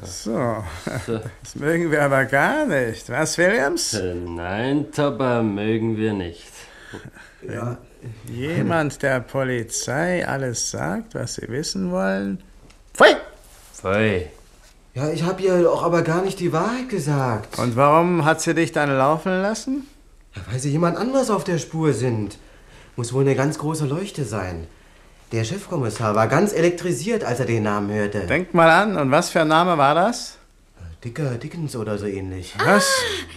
So, 0.04 0.64
das 1.44 1.56
mögen 1.56 1.92
wir 1.92 2.04
aber 2.04 2.26
gar 2.26 2.66
nicht. 2.66 3.10
Was, 3.10 3.38
Williams? 3.38 3.94
Äh, 3.94 4.16
Nein, 4.16 4.92
Topper, 4.92 5.44
mögen 5.44 5.98
wir 5.98 6.14
nicht. 6.14 6.44
Ja. 7.48 7.78
Jemand 8.26 9.02
der 9.04 9.20
Polizei 9.20 10.28
alles 10.28 10.72
sagt, 10.72 11.14
was 11.14 11.36
sie 11.36 11.48
wissen 11.50 11.92
wollen? 11.92 12.42
Pfui! 12.94 13.16
Pfui. 13.74 14.28
Ja, 14.94 15.10
ich 15.10 15.24
habe 15.24 15.42
ihr 15.42 15.62
doch 15.64 15.84
aber 15.84 16.02
gar 16.02 16.24
nicht 16.24 16.40
die 16.40 16.52
Wahrheit 16.52 16.90
gesagt. 16.90 17.58
Und 17.60 17.76
warum 17.76 18.26
hat 18.26 18.42
sie 18.42 18.54
dich 18.54 18.72
dann 18.72 18.90
laufen 18.90 19.42
lassen? 19.42 19.88
Ja, 20.36 20.42
weil 20.50 20.60
sie 20.60 20.72
jemand 20.72 20.98
anders 20.98 21.30
auf 21.30 21.44
der 21.44 21.60
Spur 21.60 21.94
sind. 21.94 22.38
Muss 22.96 23.14
wohl 23.14 23.22
eine 23.22 23.36
ganz 23.36 23.58
große 23.58 23.86
Leuchte 23.86 24.26
sein. 24.26 24.68
Der 25.32 25.46
Chefkommissar 25.46 26.14
war 26.14 26.28
ganz 26.28 26.52
elektrisiert, 26.52 27.24
als 27.24 27.40
er 27.40 27.46
den 27.46 27.64
Namen 27.64 27.90
hörte. 27.90 28.28
Denk 28.28 28.54
mal 28.54 28.70
an, 28.70 28.98
und 28.98 29.12
was 29.12 29.30
für 29.30 29.42
ein 29.42 29.48
Name 29.48 29.78
war 29.78 29.96
das? 29.96 30.38
Dicker 31.06 31.36
Dickens 31.36 31.76
oder 31.76 31.98
so 31.98 32.06
ähnlich. 32.06 32.54
Was? 32.58 32.86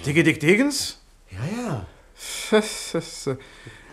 Dicke 0.05 0.25
Dick 0.25 0.41
Dickens? 0.41 0.99
Ja, 1.31 1.39
ja. 1.63 1.87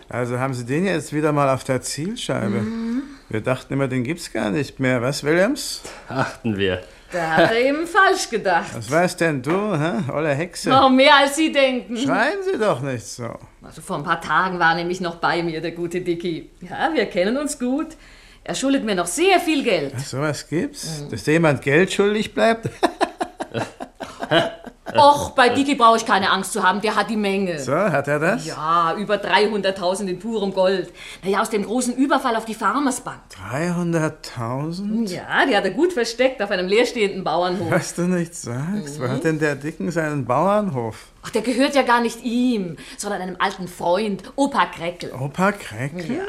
Also 0.08 0.38
haben 0.38 0.52
Sie 0.52 0.66
den 0.66 0.84
jetzt 0.84 1.14
wieder 1.14 1.32
mal 1.32 1.48
auf 1.48 1.64
der 1.64 1.80
Zielscheibe. 1.80 2.60
Mhm. 2.60 3.02
Wir 3.30 3.40
dachten 3.40 3.72
immer, 3.72 3.88
den 3.88 4.04
gibt's 4.04 4.30
gar 4.30 4.50
nicht 4.50 4.78
mehr. 4.78 5.00
Was, 5.00 5.24
Williams? 5.24 5.80
Achten 6.06 6.58
wir. 6.58 6.82
Da 7.12 7.30
hat 7.36 7.50
er 7.50 7.60
eben 7.60 7.86
falsch 7.86 8.30
gedacht. 8.30 8.74
Was 8.74 8.90
weißt 8.90 9.20
denn 9.20 9.42
du, 9.42 9.76
hä? 9.76 10.10
Olle 10.12 10.34
Hexe? 10.34 10.70
Noch 10.70 10.90
mehr 10.90 11.14
als 11.14 11.36
Sie 11.36 11.52
denken. 11.52 11.96
Schreien 11.96 12.42
Sie 12.42 12.58
doch 12.58 12.80
nicht 12.80 13.06
so. 13.06 13.28
Also 13.62 13.82
vor 13.82 13.96
ein 13.96 14.02
paar 14.02 14.20
Tagen 14.20 14.58
war 14.58 14.74
nämlich 14.74 15.00
noch 15.00 15.16
bei 15.16 15.42
mir 15.42 15.60
der 15.60 15.72
gute 15.72 16.00
Dicky. 16.00 16.50
Ja, 16.60 16.90
wir 16.94 17.06
kennen 17.06 17.36
uns 17.36 17.58
gut. 17.58 17.88
Er 18.44 18.54
schuldet 18.54 18.84
mir 18.84 18.94
noch 18.94 19.06
sehr 19.06 19.38
viel 19.38 19.62
Geld. 19.62 19.92
Ach, 19.96 20.00
sowas 20.02 20.48
gibt's? 20.48 21.06
Dass 21.10 21.22
dir 21.24 21.32
jemand 21.32 21.62
Geld 21.62 21.92
schuldig 21.92 22.34
bleibt? 22.34 22.68
Och, 24.84 25.30
bei 25.30 25.48
Dicky 25.48 25.76
brauche 25.76 25.96
ich 25.96 26.04
keine 26.04 26.30
Angst 26.30 26.52
zu 26.52 26.62
haben, 26.62 26.80
der 26.80 26.96
hat 26.96 27.08
die 27.08 27.16
Menge. 27.16 27.58
So, 27.60 27.72
hat 27.72 28.08
er 28.08 28.18
das? 28.18 28.44
Ja, 28.44 28.96
über 28.98 29.14
300.000 29.14 30.08
in 30.08 30.18
purem 30.18 30.52
Gold. 30.52 30.92
Naja, 31.22 31.40
aus 31.40 31.50
dem 31.50 31.64
großen 31.64 31.94
Überfall 31.94 32.34
auf 32.34 32.44
die 32.46 32.54
Farmers 32.54 33.00
Bank. 33.00 33.20
300.000? 33.52 35.08
Ja, 35.08 35.46
die 35.48 35.56
hat 35.56 35.64
er 35.64 35.70
gut 35.70 35.92
versteckt 35.92 36.42
auf 36.42 36.50
einem 36.50 36.66
leerstehenden 36.66 37.22
Bauernhof. 37.22 37.70
Was 37.70 37.94
du 37.94 38.02
nicht 38.02 38.34
sagst. 38.34 39.00
Wo 39.00 39.06
hat 39.06 39.22
denn 39.22 39.38
der 39.38 39.54
Dicken 39.54 39.92
seinen 39.92 40.24
Bauernhof? 40.24 40.96
Ach, 41.22 41.30
der 41.30 41.42
gehört 41.42 41.76
ja 41.76 41.82
gar 41.82 42.00
nicht 42.00 42.24
ihm, 42.24 42.76
sondern 42.98 43.22
einem 43.22 43.36
alten 43.38 43.68
Freund, 43.68 44.32
Opa 44.34 44.66
Kreckel. 44.66 45.12
Opa 45.12 45.52
Kreckel? 45.52 46.16
Ja. 46.16 46.24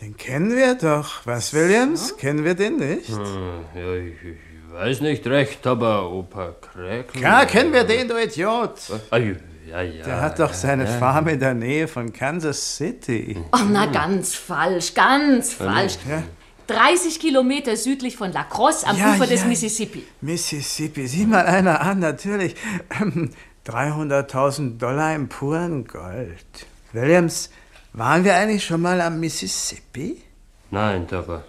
Den 0.00 0.16
kennen 0.16 0.56
wir 0.56 0.74
doch. 0.74 1.26
Was, 1.26 1.52
Williams? 1.52 2.16
Kennen 2.16 2.44
wir 2.44 2.54
den 2.54 2.76
nicht? 2.76 3.08
Hm, 3.08 3.64
ja, 3.74 3.94
ich, 3.94 4.14
ich 4.22 4.47
weiß 4.72 5.00
nicht 5.00 5.26
recht, 5.26 5.66
aber 5.66 6.10
Opa 6.10 6.54
Kräkel. 6.60 7.22
Ja, 7.22 7.44
kennen 7.44 7.72
wir 7.72 7.84
den, 7.84 8.08
du 8.08 8.20
Idiot. 8.22 8.74
Ah, 9.10 9.16
ja, 9.18 9.82
ja. 9.82 10.04
Der 10.04 10.20
hat 10.20 10.38
doch 10.38 10.52
seine 10.52 10.84
ja. 10.84 10.90
Farm 10.98 11.28
in 11.28 11.40
der 11.40 11.54
Nähe 11.54 11.88
von 11.88 12.12
Kansas 12.12 12.76
City. 12.76 13.36
Ach, 13.50 13.64
na, 13.70 13.86
ganz 13.86 14.34
falsch, 14.34 14.94
ganz 14.94 15.52
falsch. 15.54 15.98
ja. 16.08 16.22
30 16.68 17.18
Kilometer 17.18 17.76
südlich 17.76 18.16
von 18.16 18.30
La 18.32 18.44
Crosse 18.44 18.86
am 18.86 18.96
Ja, 18.98 19.12
Ufer 19.14 19.26
des. 19.26 19.44
Mississippi. 19.46 20.04
Mississippi, 20.20 21.06
sieh 21.06 21.24
mal 21.24 21.46
einer 21.46 21.80
an, 21.80 21.98
natürlich. 21.98 22.54
Ähm, 23.00 23.30
300.000 23.66 24.76
Dollar 24.78 25.14
im 25.14 25.28
puren 25.28 25.86
Gold. 25.86 26.66
Williams, 26.92 27.50
waren 27.94 28.22
wir 28.24 28.34
eigentlich 28.36 28.64
schon 28.64 28.82
mal 28.82 29.00
am 29.00 29.18
Mississippi? 29.18 30.22
Nein, 30.70 31.06
aber 31.10 31.44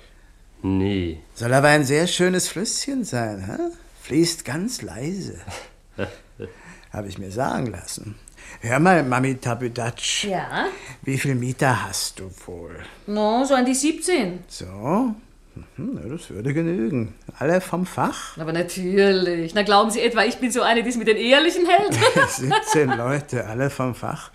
nie. 0.63 1.20
Soll 1.36 1.54
aber 1.54 1.70
ein 1.70 1.86
sehr 1.86 2.08
schönes 2.08 2.48
Flüsschen 2.48 3.04
sein, 3.04 3.46
hä? 3.46 3.74
Fließt 4.01 4.46
ganz 4.46 4.82
leise. 4.82 5.39
Habe 6.94 7.08
ich 7.08 7.18
mir 7.18 7.32
sagen 7.32 7.68
lassen. 7.68 8.16
Hör 8.62 8.80
mal, 8.80 9.04
Mami 9.04 9.36
Tabudatsch. 9.36 10.25
Ja? 10.25 10.66
Wie 11.04 11.18
viel 11.18 11.36
Mieter 11.36 11.86
hast 11.88 12.20
du 12.20 12.32
wohl? 12.48 12.78
No, 13.08 13.44
so 13.46 13.54
an 13.54 13.66
die 13.66 13.75
17. 13.75 14.39
So? 14.48 15.13
Mhm, 15.78 16.10
das 16.10 16.30
würde 16.30 16.54
genügen. 16.54 17.13
Alle 17.38 17.62
vom 17.62 17.86
Fach? 17.86 18.38
Aber 18.38 18.51
natürlich. 18.54 19.54
Na, 19.54 19.63
glauben 19.63 19.92
Sie 19.92 20.01
etwa, 20.01 20.24
ich 20.25 20.38
bin 20.38 20.51
so 20.51 20.62
eine, 20.62 20.84
die 20.84 20.89
es 20.89 20.98
mit 20.98 21.08
den 21.08 21.18
Ehrlichen 21.18 21.66
hält? 21.68 21.98
17 22.30 22.89
Leute, 22.98 23.46
alle 23.46 23.70
vom 23.70 23.94
Fach. 23.96 24.32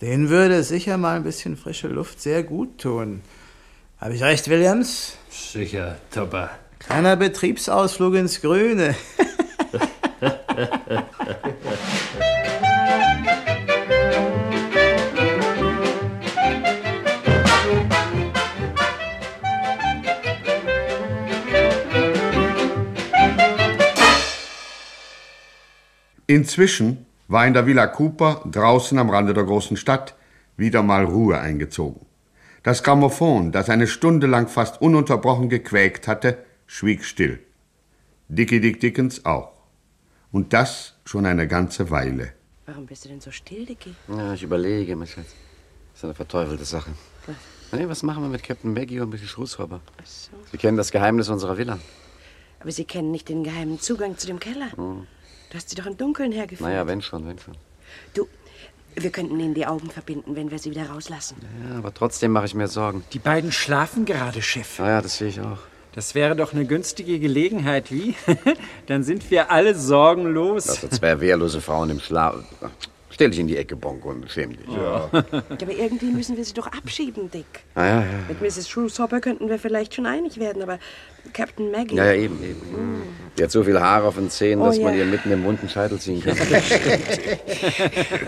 Denen 0.00 0.30
würde 0.30 0.62
sicher 0.62 0.96
mal 0.96 1.16
ein 1.16 1.24
bisschen 1.24 1.56
frische 1.56 1.88
Luft 1.88 2.20
sehr 2.20 2.42
gut 2.42 2.78
tun. 2.78 3.20
Habe 4.00 4.14
ich 4.14 4.22
recht, 4.22 4.48
Williams? 4.48 5.18
Sicher, 5.40 5.96
Topper. 6.10 6.50
Kleiner 6.78 7.16
Betriebsausflug 7.16 8.14
ins 8.14 8.40
Grüne. 8.40 8.94
Inzwischen 26.26 27.06
war 27.26 27.44
in 27.44 27.54
der 27.54 27.66
Villa 27.66 27.88
Cooper 27.88 28.44
draußen 28.48 28.96
am 28.98 29.10
Rande 29.10 29.34
der 29.34 29.42
großen 29.42 29.76
Stadt 29.76 30.14
wieder 30.56 30.84
mal 30.84 31.04
Ruhe 31.04 31.40
eingezogen. 31.40 32.06
Das 32.62 32.82
Grammophon, 32.82 33.52
das 33.52 33.70
eine 33.70 33.86
Stunde 33.86 34.26
lang 34.26 34.46
fast 34.48 34.82
ununterbrochen 34.82 35.48
gequäkt 35.48 36.06
hatte, 36.06 36.44
schwieg 36.66 37.04
still. 37.04 37.40
Dickie 38.28 38.60
Dick 38.60 38.80
Dickens 38.80 39.24
auch. 39.24 39.52
Und 40.30 40.52
das 40.52 40.94
schon 41.04 41.24
eine 41.24 41.48
ganze 41.48 41.90
Weile. 41.90 42.34
Warum 42.66 42.84
bist 42.86 43.04
du 43.04 43.08
denn 43.08 43.20
so 43.20 43.30
still, 43.30 43.64
Dicky? 43.64 43.94
Ja, 44.08 44.34
ich 44.34 44.42
überlege, 44.42 44.94
mein 44.94 45.08
Schatz. 45.08 45.34
Das 45.92 46.00
ist 46.00 46.04
eine 46.04 46.14
verteufelte 46.14 46.64
Sache. 46.64 46.90
Was? 47.26 47.36
Nee, 47.72 47.88
was 47.88 48.02
machen 48.02 48.22
wir 48.22 48.28
mit 48.28 48.42
Captain 48.42 48.72
Maggie 48.74 49.00
und 49.00 49.10
Mrs. 49.10 49.30
Schrußhauber? 49.30 49.80
Sie 50.52 50.58
kennen 50.58 50.76
das 50.76 50.90
Geheimnis 50.90 51.30
unserer 51.30 51.56
Villa. 51.56 51.78
Aber 52.60 52.70
Sie 52.70 52.84
kennen 52.84 53.10
nicht 53.10 53.30
den 53.30 53.42
geheimen 53.42 53.80
Zugang 53.80 54.18
zu 54.18 54.26
dem 54.26 54.38
Keller. 54.38 54.70
Hm. 54.76 55.06
Du 55.50 55.56
hast 55.56 55.70
sie 55.70 55.76
doch 55.76 55.86
im 55.86 55.96
Dunkeln 55.96 56.30
hergeführt. 56.30 56.68
Naja, 56.68 56.86
wenn 56.86 57.00
schon, 57.00 57.26
wenn 57.26 57.38
schon. 57.38 57.56
Du, 58.14 58.28
wir 58.96 59.10
könnten 59.10 59.38
ihnen 59.38 59.54
die 59.54 59.66
Augen 59.66 59.90
verbinden, 59.90 60.36
wenn 60.36 60.50
wir 60.50 60.58
sie 60.58 60.70
wieder 60.70 60.90
rauslassen. 60.90 61.36
Ja, 61.68 61.78
aber 61.78 61.92
trotzdem 61.94 62.32
mache 62.32 62.46
ich 62.46 62.54
mir 62.54 62.68
Sorgen. 62.68 63.04
Die 63.12 63.18
beiden 63.18 63.52
schlafen 63.52 64.04
gerade, 64.04 64.42
Chef. 64.42 64.78
Naja, 64.78 65.00
das 65.02 65.18
sehe 65.18 65.28
ich 65.28 65.40
auch. 65.40 65.58
Das 65.92 66.14
wäre 66.14 66.36
doch 66.36 66.52
eine 66.52 66.66
günstige 66.66 67.18
Gelegenheit, 67.18 67.90
wie? 67.90 68.14
Dann 68.86 69.02
sind 69.02 69.30
wir 69.30 69.50
alle 69.50 69.74
sorgenlos. 69.74 70.68
Also 70.68 70.88
zwei 70.88 71.20
wehrlose 71.20 71.60
Frauen 71.60 71.90
im 71.90 72.00
Schlaf. 72.00 72.36
Stell 73.12 73.30
dich 73.30 73.40
in 73.40 73.48
die 73.48 73.56
Ecke, 73.56 73.74
Bonk, 73.76 74.04
und 74.04 74.30
schäm 74.30 74.56
dich. 74.56 74.66
Ja. 74.68 75.08
Aber 75.12 75.72
irgendwie 75.72 76.06
müssen 76.12 76.36
wir 76.36 76.44
sie 76.44 76.54
doch 76.54 76.68
abschieben, 76.68 77.30
Dick. 77.30 77.44
Ah, 77.74 77.84
ja, 77.84 78.00
ja. 78.02 78.06
Mit 78.28 78.40
Mrs. 78.40 78.68
Shrewshopper 78.68 79.20
könnten 79.20 79.48
wir 79.48 79.58
vielleicht 79.58 79.94
schon 79.94 80.06
einig 80.06 80.38
werden, 80.38 80.62
aber 80.62 80.78
Captain 81.32 81.70
Maggie... 81.72 81.96
Ja, 81.96 82.04
ja, 82.06 82.14
eben, 82.14 82.42
eben. 82.42 83.02
Die 83.36 83.42
hat 83.42 83.50
so 83.50 83.64
viel 83.64 83.78
Haare 83.80 84.06
auf 84.06 84.14
den 84.14 84.30
Zähnen, 84.30 84.62
Oh, 84.62 84.66
dass 84.66 84.78
man 84.78 84.94
ja. 84.94 85.00
ihr 85.00 85.06
mitten 85.06 85.30
im 85.32 85.42
wunden 85.44 85.68
Scheitel 85.68 85.98
ziehen 85.98 86.22
kann. 86.24 86.36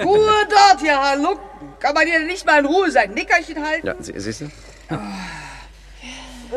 Ruhe 0.04 0.30
dort, 0.50 0.82
ja, 0.84 1.00
hallo. 1.10 1.38
Kann 1.78 1.94
man 1.94 2.06
hier 2.06 2.20
nicht 2.26 2.44
mal 2.44 2.58
in 2.60 2.66
Ruhe 2.66 2.90
sein 2.90 3.12
Nickerchen 3.14 3.64
halten? 3.64 3.86
ja, 3.86 3.94
sie- 4.00 4.18
siehst 4.18 4.40
du? 4.42 4.46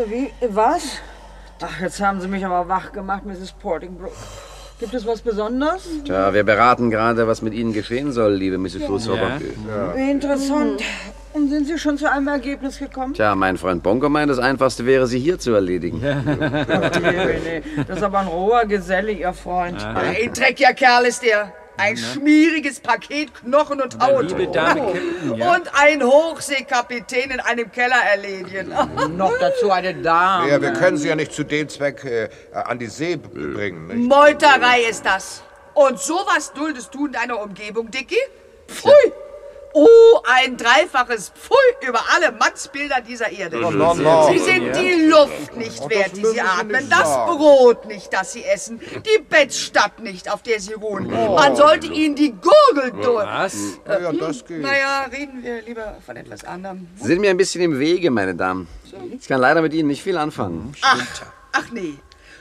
Wie, 0.07 0.31
was? 0.49 0.83
Ach, 1.61 1.79
jetzt 1.79 2.01
haben 2.01 2.19
Sie 2.19 2.27
mich 2.27 2.45
aber 2.45 2.67
wach 2.67 2.91
gemacht, 2.91 3.25
Mrs. 3.25 3.53
Portingbrook. 3.53 4.11
Gibt 4.79 4.93
es 4.93 5.07
was 5.07 5.21
Besonderes? 5.21 5.87
Tja, 6.03 6.33
wir 6.33 6.43
beraten 6.43 6.89
gerade, 6.89 7.27
was 7.27 7.41
mit 7.41 7.53
Ihnen 7.53 7.71
geschehen 7.71 8.11
soll, 8.11 8.33
liebe 8.33 8.57
Mrs. 8.57 8.85
Schulzhauber. 8.85 9.39
Wie 9.95 10.11
interessant. 10.11 10.81
Und 11.31 11.49
sind 11.49 11.67
Sie 11.67 11.77
schon 11.77 11.97
zu 11.97 12.11
einem 12.11 12.27
Ergebnis 12.27 12.79
gekommen? 12.79 13.13
Tja, 13.13 13.35
mein 13.35 13.57
Freund 13.57 13.83
Bonko 13.83 14.09
meint, 14.09 14.29
das 14.29 14.39
Einfachste 14.39 14.85
wäre, 14.85 15.07
sie 15.07 15.19
hier 15.19 15.39
zu 15.39 15.53
erledigen. 15.53 16.01
Ach, 16.03 16.91
nee, 17.01 17.39
nee. 17.43 17.63
Das 17.87 17.97
ist 17.97 18.03
aber 18.03 18.19
ein 18.19 18.27
roher 18.27 18.65
Geselle, 18.65 19.11
Ihr 19.11 19.33
Freund. 19.33 19.81
Ein 19.83 20.33
dreckiger 20.33 20.73
Kerl 20.73 21.05
ist 21.05 21.23
der. 21.23 21.53
Ein 21.77 21.97
schmieriges 21.97 22.79
Paket 22.79 23.33
Knochen 23.35 23.81
und 23.81 23.99
Haut. 24.01 24.29
liebe 24.29 24.47
Dame 24.47 24.81
Oh. 24.81 24.93
Captain, 24.93 25.35
ja. 25.35 25.53
Und 25.55 25.71
ein 25.73 26.03
Hochseekapitän 26.03 27.31
in 27.31 27.39
einem 27.39 27.71
Keller 27.71 28.01
erledigen. 28.11 28.73
Noch 29.17 29.33
dazu 29.39 29.71
eine 29.71 29.93
Dame. 29.93 30.49
Ja, 30.49 30.61
wir 30.61 30.73
können 30.73 30.97
sie 30.97 31.09
ja 31.09 31.15
nicht 31.15 31.33
zu 31.33 31.43
dem 31.43 31.67
Zweck 31.67 32.03
äh, 32.05 32.29
an 32.53 32.79
die 32.79 32.87
See 32.87 33.17
bringen, 33.17 33.87
nicht? 33.87 34.07
Meuterei 34.09 34.81
ist 34.89 35.05
das. 35.05 35.43
Und 35.73 35.99
sowas 35.99 36.53
duldest 36.53 36.93
du 36.95 37.07
in 37.07 37.11
deiner 37.11 37.41
Umgebung, 37.41 37.91
Dicky? 37.91 38.17
Pfui! 38.67 38.91
Oh, 39.77 40.21
ein 40.23 40.55
dreifaches 40.55 41.33
Pfui 41.35 41.57
über 41.85 41.99
alle 42.15 42.31
Mannsbilder 42.31 43.01
dieser 43.01 43.29
Erde. 43.29 43.57
Sie 44.31 44.39
sind 44.39 44.73
die 44.77 45.05
Luft 45.09 45.57
nicht 45.57 45.81
Oh, 45.81 45.89
wert, 45.89 46.15
die 46.15 46.25
sie 46.25 46.39
atmen, 46.39 46.89
das. 46.89 47.09
Brot 47.25 47.85
nicht, 47.85 48.13
das 48.13 48.31
sie 48.31 48.45
essen, 48.45 48.79
die 48.79 49.21
Bettstatt 49.21 49.99
nicht, 49.99 50.31
auf 50.31 50.43
der 50.43 50.61
sie 50.61 50.73
ruhen. 50.73 51.13
Oh. 51.13 51.35
Man 51.35 51.57
sollte 51.57 51.87
ihnen 51.87 52.15
die 52.15 52.31
Gurgel 52.33 52.91
durch. 53.03 53.25
Was? 53.25 53.55
Ja, 53.85 53.99
ja, 53.99 54.13
das 54.13 54.45
geht. 54.45 54.61
Naja, 54.61 55.07
reden 55.11 55.43
wir 55.43 55.61
lieber 55.63 55.97
von 56.05 56.15
etwas 56.15 56.45
anderem. 56.45 56.87
Sie 56.95 57.07
sind 57.07 57.19
mir 57.19 57.29
ein 57.29 57.37
bisschen 57.37 57.61
im 57.61 57.77
Wege, 57.77 58.11
meine 58.11 58.33
Damen. 58.33 58.69
Ich 59.19 59.27
kann 59.27 59.41
leider 59.41 59.61
mit 59.61 59.73
Ihnen 59.73 59.89
nicht 59.89 60.03
viel 60.03 60.17
anfangen. 60.17 60.71
Ach, 60.81 61.05
ach 61.51 61.65
nee, 61.71 61.95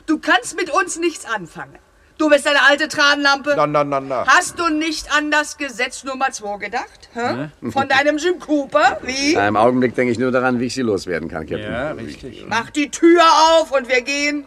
du 0.07 0.21
kannst 0.21 0.57
mit 0.57 0.71
uns 0.71 0.99
nichts 1.01 1.25
anfangen. 1.25 1.79
Du 2.17 2.29
bist 2.31 2.47
eine 2.47 2.63
alte 2.63 2.87
Tranlampe. 2.89 3.55
Na, 3.57 3.67
na, 3.67 3.83
na, 3.83 4.01
na. 4.01 4.25
Hast 4.27 4.59
du 4.59 4.69
nicht 4.69 5.11
an 5.17 5.31
das 5.33 5.57
Gesetz 5.57 6.05
Nummer 6.05 6.31
2 6.31 6.59
gedacht? 6.59 7.09
Hä? 7.13 7.49
Von 7.71 7.89
deinem 7.89 8.19
Jim 8.19 8.39
Cooper? 8.39 8.99
Wie? 9.03 9.33
Ja, 9.35 9.49
Im 9.49 9.57
Augenblick 9.57 9.95
denke 9.97 10.13
ich 10.13 10.19
nur 10.19 10.31
daran, 10.31 10.61
wie 10.61 10.67
ich 10.67 10.75
Sie 10.75 10.83
loswerden 10.83 11.29
kann, 11.29 11.45
Captain. 11.47 11.73
Ja, 11.73 11.91
richtig. 11.93 12.47
Mach 12.49 12.71
die 12.71 12.89
Tür 12.91 13.21
auf 13.59 13.73
und 13.73 13.89
wir 13.89 14.01
gehen. 14.03 14.47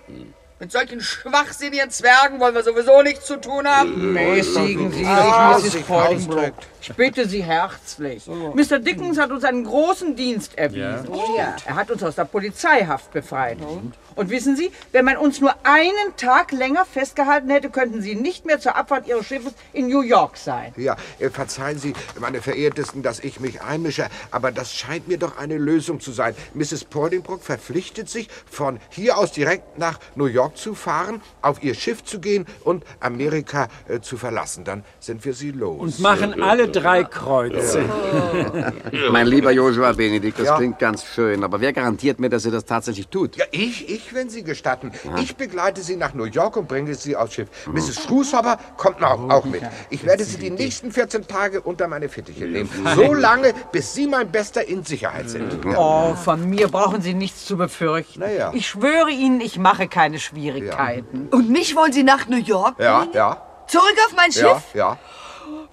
Mit 0.60 0.71
solchen 0.71 1.01
schwachsinnigen 1.01 1.91
Zwergen 1.91 2.39
wollen 2.39 2.56
wir 2.56 2.63
sowieso 2.63 3.03
nichts 3.03 3.25
zu 3.27 3.39
tun 3.39 3.67
haben. 3.67 4.13
Mäßigen 4.13 4.91
Sie 4.91 5.06
Ah, 5.06 5.60
sich, 5.60 5.75
Mrs. 5.75 5.84
Bolingbroke. 5.88 6.53
Ich 6.82 6.93
bitte 6.95 7.27
Sie 7.27 7.43
herzlich. 7.43 8.25
Mr. 8.27 8.80
Dickens 8.80 9.19
hat 9.19 9.30
uns 9.30 9.43
einen 9.43 9.65
großen 9.65 10.15
Dienst 10.15 10.58
erwiesen. 10.58 11.10
Oh, 11.12 11.21
Ja. 11.38 11.56
Er 11.65 11.75
hat 11.75 11.91
uns 11.91 12.01
aus 12.01 12.15
der 12.15 12.25
Polizeihaft 12.25 13.12
befreit. 13.12 13.60
Und 13.62 13.93
wissen 14.17 14.56
Sie, 14.56 14.71
wenn 14.91 15.06
man 15.06 15.17
uns 15.17 15.39
nur 15.41 15.53
einen 15.63 16.15
Tag 16.17 16.51
länger 16.51 16.86
festgehalten 16.86 17.49
hätte, 17.49 17.69
könnten 17.69 18.01
Sie 18.01 18.15
nicht 18.15 18.45
mehr 18.45 18.60
zur 18.60 18.75
Abfahrt 18.75 19.08
Ihres 19.08 19.25
Schiffes 19.25 19.53
in 19.73 19.88
New 19.88 20.01
York 20.01 20.38
sein. 20.38 20.73
Ja, 20.77 20.95
äh, 21.19 21.30
verzeihen 21.30 21.80
Sie, 21.80 21.93
meine 22.19 22.41
Verehrtesten, 22.41 23.03
dass 23.03 23.19
ich 23.19 23.39
mich 23.39 23.62
einmische, 23.62 24.08
aber 24.32 24.51
das 24.51 24.73
scheint 24.73 25.08
mir 25.08 25.17
doch 25.17 25.38
eine 25.38 25.58
Lösung 25.58 25.99
zu 25.99 26.12
sein. 26.12 26.36
Mrs. 26.53 26.86
Bolingbroke 26.86 27.43
verpflichtet 27.43 28.10
sich, 28.10 28.30
von 28.49 28.80
hier 28.89 29.17
aus 29.17 29.32
direkt 29.32 29.77
nach 29.77 29.99
New 30.15 30.25
York 30.25 30.58
zu 30.58 30.73
fahren, 30.75 31.21
auf 31.41 31.63
ihr 31.63 31.75
Schiff 31.75 32.03
zu 32.03 32.19
gehen 32.19 32.45
und 32.63 32.84
Amerika 32.99 33.67
äh, 33.88 33.99
zu 34.01 34.17
verlassen. 34.17 34.63
Dann 34.63 34.84
sind 34.99 35.23
wir 35.25 35.34
sie 35.34 35.51
los. 35.51 35.80
Und 35.80 35.99
machen 35.99 36.41
alle 36.41 36.67
drei 36.69 37.03
Kreuze. 37.03 37.82
Mein 39.12 39.27
lieber 39.27 39.51
Joshua 39.51 39.91
Benedikt, 39.93 40.39
das 40.39 40.47
Ja. 40.47 40.58
klingt 40.58 40.80
ganz 40.80 41.06
schön, 41.06 41.43
aber 41.43 41.60
wer 41.62 41.73
garantiert 41.73 42.19
mir, 42.19 42.30
dass 42.30 42.43
sie 42.43 42.51
das 42.51 42.65
tatsächlich 42.65 43.08
tut? 43.08 43.36
Ja, 43.36 43.45
ich, 43.51 43.89
ich, 43.89 44.07
wenn 44.13 44.30
Sie 44.30 44.43
gestatten. 44.43 44.91
Ich 45.17 45.36
begleite 45.36 45.82
Sie 45.82 45.96
nach 45.96 46.13
New 46.13 46.26
York 46.26 46.58
und 46.58 46.67
bringe 46.67 46.93
Sie 46.96 47.15
aufs 47.15 47.34
Schiff. 47.36 47.50
Mrs. 47.67 48.04
Schrushopper 48.04 48.58
kommt 48.78 49.04
auch, 49.04 49.30
auch 49.30 49.46
mit. 49.46 49.62
Ich 49.89 50.06
werde 50.06 50.24
Sie 50.24 50.38
die 50.38 50.50
nächsten 50.52 50.91
14 50.91 51.28
Tage 51.28 51.62
unter 51.62 51.88
meine 51.88 52.10
Fittiche 52.10 52.46
nehmen. 52.46 52.70
So 52.96 53.13
lange, 53.13 53.54
bis 53.72 53.93
Sie, 53.93 54.08
mein 54.08 54.32
Bester, 54.32 54.67
in 54.67 54.84
Sicherheit 54.84 55.30
sind. 55.30 55.65
Oh, 55.76 56.13
von 56.15 56.50
mir 56.50 56.67
brauchen 56.67 57.02
Sie 57.02 57.13
nichts 57.13 57.46
zu 57.46 57.58
befürchten. 57.58 58.22
ja. 58.38 58.52
Ich 58.54 58.67
schwöre 58.67 59.10
Ihnen, 59.12 59.41
ich 59.41 59.58
mache 59.58 59.88
keine 59.88 60.20
Schwierigkeiten. 60.20 61.28
Und 61.32 61.50
mich 61.50 61.76
wollen 61.76 61.91
Sie 61.93 62.04
nach 62.04 62.28
New 62.28 62.38
York 62.38 62.80
Ja, 62.80 63.00
bringen? 63.00 63.13
ja. 63.13 63.41
Zurück 63.67 63.96
auf 64.08 64.15
mein 64.15 64.32
Schiff? 64.32 64.63
Ja, 64.74 64.80
ja. 64.93 64.98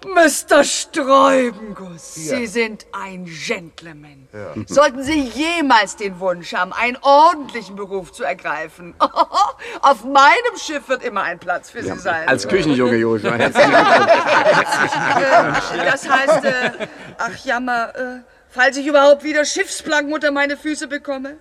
Mr. 0.05 0.65
Sträubenguss, 0.65 2.17
Ja. 2.17 2.37
Sie 2.37 2.47
sind 2.47 2.87
ein 2.93 3.25
Gentleman. 3.25 4.29
Ja. 4.33 4.55
Sollten 4.67 5.03
Sie 5.03 5.21
jemals 5.21 5.97
den 5.97 6.21
Wunsch 6.21 6.55
haben, 6.55 6.73
einen 6.73 6.97
ordentlichen 7.01 7.77
Beruf 7.77 8.13
zu 8.13 8.25
ergreifen, 8.25 8.95
auf 9.81 10.05
meinem 10.05 10.57
Schiff 10.59 10.89
wird 10.89 11.03
immer 11.03 11.23
ein 11.23 11.39
Platz 11.39 11.71
für 11.71 11.83
Sie 11.83 11.99
sein. 11.99 12.29
Als 12.29 12.47
Küchenjunge, 12.49 12.97
Joshua. 12.97 13.33
Herzlichen 13.35 13.71
Glückwunsch. 13.71 14.11
Äh, 15.75 15.85
das 15.91 16.09
heißt, 16.09 16.45
äh, 16.45 16.71
ach 17.19 17.45
Jammer, 17.45 17.95
äh, 17.95 18.21
falls 18.49 18.77
ich 18.77 18.87
überhaupt 18.87 19.25
wieder 19.25 19.45
Schiffsplanken 19.45 20.13
unter 20.13 20.31
meine 20.31 20.57
Füße 20.57 20.89
bekomme. 20.89 21.37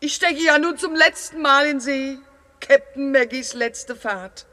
Ich 0.00 0.14
stecke 0.14 0.40
ja 0.42 0.58
nun 0.58 0.76
zum 0.78 0.94
letzten 0.94 1.42
Mal 1.42 1.66
in 1.66 1.80
See. 1.80 2.18
Captain 2.60 3.12
Maggies 3.12 3.54
letzte 3.54 3.94
Fahrt. 3.96 4.46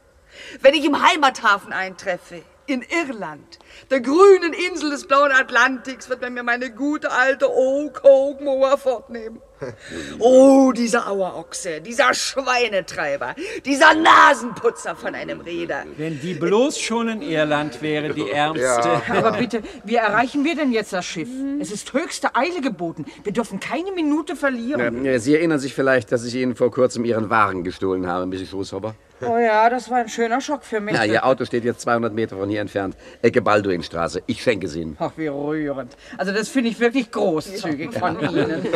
Wenn 0.62 0.74
ich 0.74 0.86
im 0.86 1.02
Heimathafen 1.02 1.74
eintreffe, 1.74 2.42
in 2.68 2.84
Irland, 3.08 3.60
der 3.90 4.02
grünen 4.02 4.54
Insel 4.70 4.90
des 4.92 5.08
blauen 5.08 5.32
Atlantiks, 5.32 6.10
wird 6.10 6.22
man 6.22 6.34
mir 6.34 6.44
meine 6.44 6.72
gute 6.72 7.12
alte 7.12 7.50
Oak-Oak-Moa 7.50 8.78
fortnehmen. 8.78 9.42
Oh, 10.20 10.74
dieser 10.74 11.08
Auerochse, 11.10 11.80
dieser 11.80 12.14
Schweinetreiber, 12.14 13.36
dieser 13.64 13.94
Nasenputzer 13.94 14.96
von 14.96 15.16
einem 15.16 15.40
Räder. 15.42 15.84
Wenn 15.98 16.20
die 16.20 16.34
bloß 16.34 16.80
schon 16.80 17.08
in 17.08 17.22
Irland 17.22 17.82
wäre, 17.82 18.14
die 18.14 18.30
Ärmste. 18.30 19.02
Aber 19.10 19.32
bitte, 19.34 19.62
wie 19.84 19.96
erreichen 19.96 20.44
wir 20.44 20.56
denn 20.56 20.72
jetzt 20.72 20.94
das 20.94 21.06
Schiff? 21.06 21.30
Es 21.62 21.72
ist 21.72 21.94
höchste 21.94 22.36
Eile 22.36 22.62
geboten. 22.62 23.06
Wir 23.24 23.32
dürfen 23.32 23.60
keine 23.60 23.92
Minute 23.92 24.36
verlieren. 24.36 25.06
Ja, 25.06 25.20
Sie 25.20 25.36
erinnern 25.36 25.60
sich 25.60 25.74
vielleicht, 25.74 26.12
dass 26.12 26.26
ich 26.26 26.36
Ihnen 26.36 26.56
vor 26.56 26.72
kurzem 26.72 27.06
Ihren 27.06 27.30
Wagen 27.30 27.64
gestohlen 27.64 28.08
habe, 28.08 28.26
Mrs. 28.26 28.50
Schrushopper? 28.50 28.96
Oh 29.22 29.38
ja, 29.38 29.70
das 29.70 29.90
war 29.90 30.00
ein 30.00 30.10
schöner 30.10 30.42
Schock 30.42 30.64
für 30.64 30.80
mich. 30.80 30.94
Ja, 30.96 31.06
Ihr 31.06 31.26
Auto 31.26 31.46
steht 31.46 31.64
jetzt 31.64 31.82
200 31.82 32.14
Meter 32.14 32.38
von 32.38 32.50
hier 32.50 32.62
entfernt. 32.62 32.96
Ecke 33.22 33.42
Balduinstraße. 33.42 34.24
Ich 34.28 34.42
schenke 34.42 34.68
es 34.68 34.76
Ihnen. 34.76 34.98
Ach, 35.00 35.12
wie 35.16 35.28
rührend. 35.28 35.96
Also 36.18 36.34
das 36.34 36.50
finde 36.50 36.70
ich 36.70 36.80
wirklich 36.80 37.12
großzügig 37.12 37.94
von 37.94 38.20
Ihnen. 38.20 38.68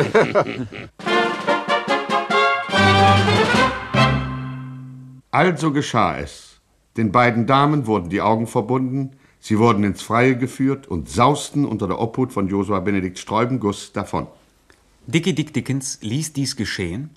Also 5.32 5.72
geschah 5.72 6.18
es. 6.18 6.60
Den 6.96 7.12
beiden 7.12 7.46
Damen 7.46 7.86
wurden 7.86 8.10
die 8.10 8.20
Augen 8.20 8.48
verbunden, 8.48 9.12
sie 9.38 9.58
wurden 9.60 9.84
ins 9.84 10.02
Freie 10.02 10.36
geführt 10.36 10.88
und 10.88 11.08
sausten 11.08 11.64
unter 11.64 11.86
der 11.86 12.00
Obhut 12.00 12.32
von 12.32 12.48
Josua 12.48 12.80
Benedikt 12.80 13.18
Sträubenguss 13.18 13.92
davon. 13.92 14.26
Dickie 15.06 15.32
Dick 15.32 15.54
Dickens 15.54 15.98
ließ 16.02 16.32
dies 16.32 16.56
geschehen, 16.56 17.10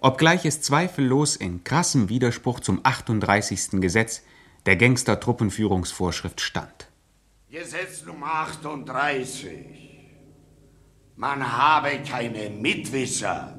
obgleich 0.00 0.44
es 0.44 0.60
zweifellos 0.60 1.36
in 1.36 1.64
krassem 1.64 2.08
Widerspruch 2.08 2.60
zum 2.60 2.80
38. 2.82 3.80
Gesetz 3.80 4.22
der 4.66 4.76
Gangster-Truppenführungsvorschrift 4.76 6.40
stand. 6.40 6.88
Gesetz 7.50 8.04
Nummer 8.04 8.26
38. 8.26 9.54
Man 11.16 11.56
habe 11.56 12.00
keine 12.08 12.50
Mitwisser. 12.50 13.58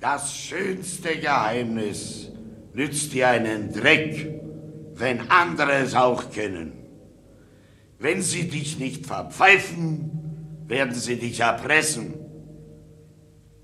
Das 0.00 0.36
schönste 0.36 1.16
Geheimnis 1.18 2.30
nützt 2.74 3.12
dir 3.12 3.28
einen 3.28 3.72
Dreck, 3.72 4.34
wenn 4.94 5.30
andere 5.30 5.72
es 5.74 5.94
auch 5.94 6.30
kennen. 6.30 6.72
Wenn 7.98 8.20
sie 8.20 8.48
dich 8.48 8.78
nicht 8.78 9.06
verpfeifen, 9.06 10.10
werden 10.66 10.94
sie 10.94 11.16
dich 11.16 11.40
erpressen. 11.40 12.25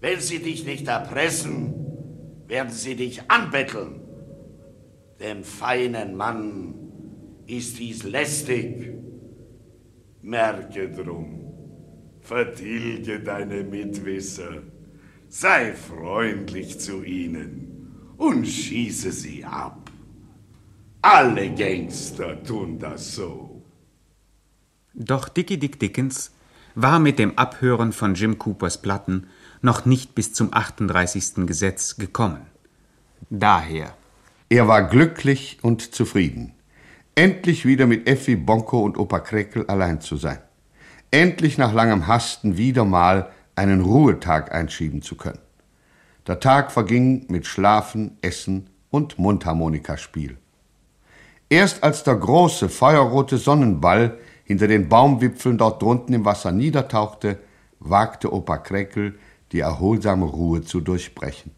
Wenn 0.02 0.18
sie 0.18 0.40
dich 0.40 0.66
nicht 0.66 0.88
erpressen, 0.88 1.74
werden 2.48 2.72
sie 2.72 2.96
dich 2.96 3.30
anbetteln. 3.30 4.00
Dem 5.20 5.44
feinen 5.44 6.16
Mann 6.16 6.74
ist 7.46 7.78
dies 7.78 8.02
lästig. 8.02 8.92
Merke 10.20 10.90
drum, 10.90 11.52
vertilge 12.20 13.20
deine 13.20 13.62
Mitwisser, 13.62 14.62
sei 15.28 15.72
freundlich 15.72 16.80
zu 16.80 17.04
ihnen 17.04 18.16
und 18.16 18.44
schieße 18.44 19.12
sie 19.12 19.44
ab. 19.44 19.88
Alle 21.00 21.54
Gangster 21.54 22.42
tun 22.42 22.76
das 22.80 23.14
so. 23.14 23.62
Doch 24.94 25.28
Dickie 25.28 25.58
Dick 25.58 25.78
Dickens 25.78 26.32
war 26.74 26.98
mit 26.98 27.20
dem 27.20 27.38
Abhören 27.38 27.92
von 27.92 28.14
Jim 28.14 28.38
Coopers 28.38 28.82
Platten 28.82 29.28
noch 29.62 29.87
nicht 29.87 30.14
bis 30.14 30.33
zum 30.33 30.53
38. 30.53 31.46
Gesetz 31.46 31.96
gekommen. 31.96 32.46
Daher. 33.31 33.94
Er 34.48 34.68
war 34.68 34.83
glücklich 34.88 35.59
und 35.62 35.94
zufrieden. 35.94 36.53
Endlich 37.14 37.64
wieder 37.64 37.87
mit 37.87 38.09
Effi, 38.09 38.37
Bonko 38.37 38.81
und 38.81 38.98
Opa 38.98 39.20
Kreckel 39.20 39.66
allein 39.66 40.01
zu 40.01 40.16
sein. 40.16 40.38
Endlich 41.11 41.59
nach 41.59 41.72
langem 41.72 42.07
Hasten 42.07 42.57
wieder 42.57 42.85
mal 42.85 43.31
einen 43.55 43.81
Ruhetag 43.83 44.53
einschieben 44.53 45.03
zu 45.03 45.16
können. 45.16 45.38
Der 46.27 46.40
Tag 46.40 46.72
verging 46.72 47.27
mit 47.29 47.46
Schlafen, 47.46 48.16
Essen 48.20 48.70
und 48.90 49.18
Mundharmonikaspiel. 49.18 50.38
Erst 51.48 51.83
als 51.83 52.03
der 52.03 52.16
große 52.16 52.68
feuerrote 52.68 53.37
Sonnenball 53.38 54.18
hinter 54.44 54.68
den 54.68 54.88
Baumwipfeln 54.88 55.59
dort 55.59 55.83
drunten 55.83 56.14
im 56.14 56.25
Wasser 56.25 56.53
niedertauchte, 56.53 57.38
wagte 57.79 58.33
Opa 58.33 58.59
Kreckel, 58.59 59.18
die 59.52 59.60
erholsame 59.60 60.26
Ruhe 60.26 60.62
zu 60.62 60.80
durchbrechen. 60.80 61.52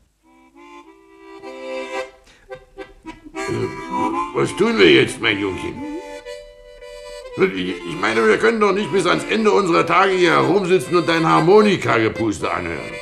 Was 4.35 4.54
tun 4.57 4.78
wir 4.78 4.92
jetzt, 4.92 5.20
mein 5.20 5.38
Jungchen? 5.38 5.74
Ich 7.37 7.74
ich 7.88 8.00
meine, 8.00 8.26
wir 8.26 8.38
können 8.38 8.61
doch 8.61 8.72
nicht 8.72 8.92
bis 8.92 9.07
ans 9.07 9.24
Ende 9.24 9.50
unserer 9.50 9.87
Tage 9.87 10.12
hier 10.12 10.33
herumsitzen 10.33 10.96
und 10.96 11.09
dein 11.09 11.26
Harmonikagepuste 11.26 12.50
anhören. 12.50 12.94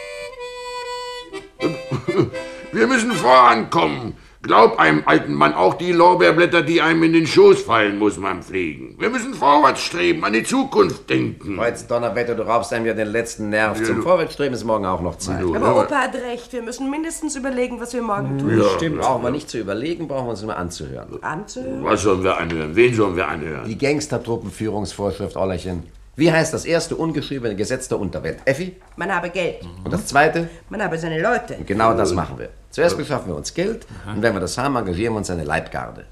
Wir 2.73 2.87
müssen 2.87 3.13
vorankommen. 3.13 4.15
Glaub 4.43 4.79
einem 4.81 5.05
alten 5.07 5.35
Mann, 5.35 5.55
auch 5.55 5.75
die 5.75 5.93
Lorbeerblätter, 5.93 6.63
die 6.63 6.81
einem 6.83 7.05
in 7.05 7.13
den 7.13 7.29
Schoß 7.29 7.63
fallen, 7.63 7.99
muss 7.99 8.17
man 8.19 8.43
pflegen. 8.43 8.97
Wir 8.99 9.09
müssen 9.09 9.35
vorwärts 9.35 9.83
streben, 9.83 10.25
an 10.25 10.33
die 10.33 10.43
Zukunft 10.43 11.09
denken. 11.09 11.57
Kreuz 11.57 11.87
Donnerwetter, 11.87 12.35
du 12.35 12.43
raubst 12.43 12.73
einem 12.73 12.87
ja 12.87 12.93
den 12.95 13.07
letzten 13.07 13.51
Nerv. 13.51 13.79
Ja, 13.79 13.85
Zum 13.85 13.97
du- 13.97 14.03
Vorwärtsstreben 14.03 14.55
ist 14.55 14.65
morgen 14.65 14.85
auch 14.85 15.01
noch 15.01 15.17
Zeit. 15.19 15.43
Aber 15.45 15.83
Opa 15.85 15.95
hat 15.95 16.15
recht. 16.17 16.53
Wir 16.53 16.63
müssen 16.63 16.91
mindestens 16.91 17.37
überlegen, 17.37 17.81
was 17.81 17.95
wir 17.95 18.03
morgen 18.03 18.37
tun. 18.39 18.59
Ja, 18.59 18.65
Stimmt. 18.77 19.01
Brauchen 19.01 19.23
wir 19.23 19.31
nicht 19.31 19.49
zu 19.49 19.59
überlegen, 19.59 20.09
brauchen 20.09 20.27
wir 20.27 20.31
uns 20.31 20.43
nur 20.43 20.57
anzuhören. 20.57 21.23
Anzuhören? 21.23 21.85
Was 21.85 22.03
sollen 22.03 22.25
wir 22.25 22.37
anhören? 22.37 22.75
Wen 22.75 22.95
sollen 22.95 23.15
wir 23.15 23.29
anhören? 23.29 23.65
Die 23.69 23.79
Gangstertruppenführungsvorschrift, 23.79 25.37
Ollerchen. 25.37 25.85
Wie 26.17 26.31
heißt 26.31 26.53
das 26.53 26.65
erste 26.65 26.97
ungeschriebene 26.97 27.55
Gesetz 27.57 27.89
der 27.89 27.99
Unterwelt? 28.01 28.39
Effi? 28.45 28.77
Man 28.97 29.15
habe 29.15 29.31
Geld. 29.31 29.63
Und 29.85 29.93
das 29.93 30.07
zweite? 30.07 30.51
Man 30.69 30.83
habe 30.83 30.99
seine 30.99 31.23
Leute. 31.23 31.57
Genau 31.65 31.95
das 31.95 32.13
machen 32.13 32.39
wir. 32.39 32.51
Zuerst 32.73 32.97
beschaffen 32.99 33.29
wir 33.29 33.37
uns 33.37 33.55
Geld 33.55 33.87
und 34.07 34.23
wenn 34.23 34.33
wir 34.35 34.41
das 34.41 34.59
haben, 34.59 34.75
engagieren 34.77 35.15
wir 35.15 35.19
uns 35.19 35.31
eine 35.31 35.45
Leibgarde. 35.45 36.05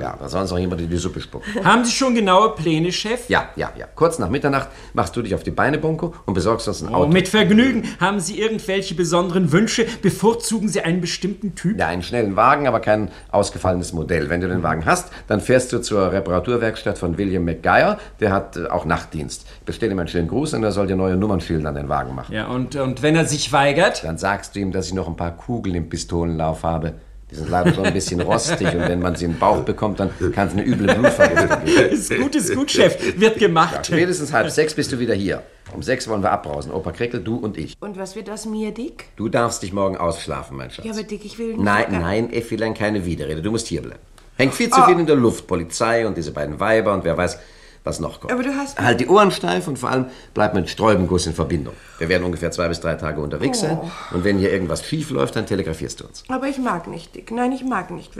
Ja, 0.00 0.16
da 0.18 0.28
soll 0.28 0.42
uns 0.42 0.50
noch 0.50 0.58
jemand 0.58 0.80
in 0.80 0.90
die 0.90 0.96
Suppe 0.96 1.20
spucken. 1.20 1.46
Haben 1.64 1.84
Sie 1.84 1.92
schon 1.92 2.16
genaue 2.16 2.56
Pläne, 2.56 2.90
Chef? 2.90 3.28
Ja, 3.28 3.50
ja, 3.54 3.70
ja. 3.78 3.86
Kurz 3.94 4.18
nach 4.18 4.28
Mitternacht 4.28 4.68
machst 4.92 5.14
du 5.14 5.22
dich 5.22 5.36
auf 5.36 5.44
die 5.44 5.52
Beine, 5.52 5.78
Bunko, 5.78 6.12
und 6.26 6.34
besorgst 6.34 6.66
uns 6.66 6.82
ein 6.82 6.88
Oh, 6.88 6.94
Auto. 7.02 7.12
mit 7.12 7.28
Vergnügen. 7.28 7.84
Haben 8.00 8.18
Sie 8.18 8.40
irgendwelche 8.40 8.96
besonderen 8.96 9.52
Wünsche? 9.52 9.86
Bevorzugen 10.02 10.68
Sie 10.68 10.80
einen 10.80 11.00
bestimmten 11.00 11.54
Typ? 11.54 11.78
Ja, 11.78 11.86
einen 11.86 12.02
schnellen 12.02 12.34
Wagen, 12.34 12.66
aber 12.66 12.80
kein 12.80 13.08
ausgefallenes 13.30 13.92
Modell. 13.92 14.28
Wenn 14.30 14.40
du 14.40 14.48
den 14.48 14.64
Wagen 14.64 14.84
hast, 14.84 15.12
dann 15.28 15.40
fährst 15.40 15.72
du 15.72 15.80
zur 15.80 16.10
Reparaturwerkstatt 16.10 16.98
von 16.98 17.16
William 17.16 17.44
McGuire. 17.44 17.98
Der 18.18 18.32
hat 18.32 18.56
äh, 18.56 18.66
auch 18.66 18.84
Nachtdienst. 18.84 19.46
Bestell 19.64 19.92
ihm 19.92 19.98
einen 20.00 20.08
schönen 20.08 20.26
Gruß 20.26 20.54
und 20.54 20.64
er 20.64 20.72
soll 20.72 20.88
dir 20.88 20.96
neue 20.96 21.16
Nummernschilder 21.16 21.68
an 21.68 21.76
den 21.76 21.88
Wagen 21.88 22.16
machen. 22.16 22.34
Ja, 22.34 22.48
und, 22.48 22.74
und 22.74 23.02
wenn 23.02 23.14
er 23.14 23.26
sich 23.26 23.52
weigert? 23.52 24.02
Dann 24.02 24.18
sagst 24.18 24.56
du 24.56 24.58
ihm, 24.60 24.72
dass 24.72 24.88
ich 24.88 24.94
noch 24.94 25.06
ein 25.06 25.14
paar 25.16 25.36
Kugeln 25.36 25.76
im 25.76 25.88
Pistolenlauf 25.92 26.62
habe. 26.62 26.94
Die 27.30 27.34
sind 27.36 27.48
leider 27.50 27.72
schon 27.74 27.84
ein 27.86 27.92
bisschen 27.92 28.20
rostig 28.20 28.66
und 28.74 28.80
wenn 28.80 29.00
man 29.00 29.14
sie 29.14 29.26
in 29.26 29.32
den 29.32 29.38
Bauch 29.38 29.60
bekommt, 29.60 30.00
dann 30.00 30.10
kann 30.34 30.48
es 30.48 30.52
eine 30.54 30.64
üble 30.66 30.94
Blutvergiftung 30.94 31.64
geben. 31.64 31.88
Ist 31.92 32.14
gut, 32.16 32.34
ist 32.34 32.54
gut, 32.54 32.70
Chef. 32.70 33.18
Wird 33.18 33.38
gemacht. 33.38 33.74
Ja, 33.74 33.84
spätestens 33.84 34.32
halb 34.34 34.50
sechs 34.50 34.74
bist 34.74 34.90
du 34.92 34.98
wieder 34.98 35.14
hier. 35.14 35.42
Um 35.74 35.82
sechs 35.82 36.06
wollen 36.08 36.22
wir 36.22 36.30
abbrausen. 36.30 36.72
Opa 36.72 36.92
Kreckel, 36.92 37.20
du 37.22 37.36
und 37.36 37.56
ich. 37.56 37.74
Und 37.80 37.96
was 37.98 38.16
wird 38.16 38.28
aus 38.28 38.44
mir, 38.44 38.72
Dick? 38.72 39.04
Du 39.16 39.28
darfst 39.30 39.62
dich 39.62 39.72
morgen 39.72 39.96
ausschlafen, 39.96 40.56
mein 40.58 40.70
Schatz. 40.70 40.84
Ja, 40.84 40.92
aber 40.92 41.02
Dick, 41.04 41.24
ich 41.24 41.38
will 41.38 41.48
nicht. 41.54 41.60
Nein, 41.60 41.86
nein, 41.90 42.32
Effilein, 42.32 42.74
keine 42.74 43.04
Widerrede. 43.06 43.40
Du 43.40 43.50
musst 43.50 43.66
hierbleiben. 43.68 44.00
Hängt 44.36 44.52
viel 44.54 44.68
zu 44.70 44.80
Oh. 44.82 44.86
viel 44.86 44.98
in 44.98 45.06
der 45.06 45.16
Luft. 45.16 45.46
Polizei 45.46 46.06
und 46.06 46.16
diese 46.18 46.32
beiden 46.32 46.58
Weiber 46.60 46.92
und 46.92 47.04
wer 47.04 47.16
weiß, 47.16 47.38
was 47.84 48.00
noch 48.00 48.20
kommt. 48.20 48.32
Aber 48.32 48.42
du 48.42 48.54
hast. 48.56 48.78
Halt 48.80 49.00
die 49.00 49.08
Ohren 49.08 49.30
steif 49.30 49.66
und 49.68 49.78
vor 49.78 49.90
allem 49.90 50.06
bleib 50.34 50.54
mit 50.54 50.70
Sträubenguss 50.70 51.26
in 51.26 51.34
Verbindung. 51.34 51.74
Wir 51.98 52.08
werden 52.08 52.24
ungefähr 52.24 52.50
zwei 52.50 52.68
bis 52.68 52.80
drei 52.80 52.94
Tage 52.94 53.20
unterwegs 53.20 53.60
sein. 53.60 53.78
Oh. 53.82 54.14
Und 54.14 54.24
wenn 54.24 54.38
hier 54.38 54.52
irgendwas 54.52 54.84
schief 54.84 55.10
läuft, 55.10 55.36
dann 55.36 55.46
telegrafierst 55.46 56.00
du 56.00 56.06
uns. 56.06 56.24
Aber 56.28 56.46
ich 56.46 56.58
mag 56.58 56.86
nicht, 56.86 57.14
Dick. 57.14 57.30
Nein, 57.30 57.52
ich 57.52 57.64
mag 57.64 57.90
nicht. 57.90 58.12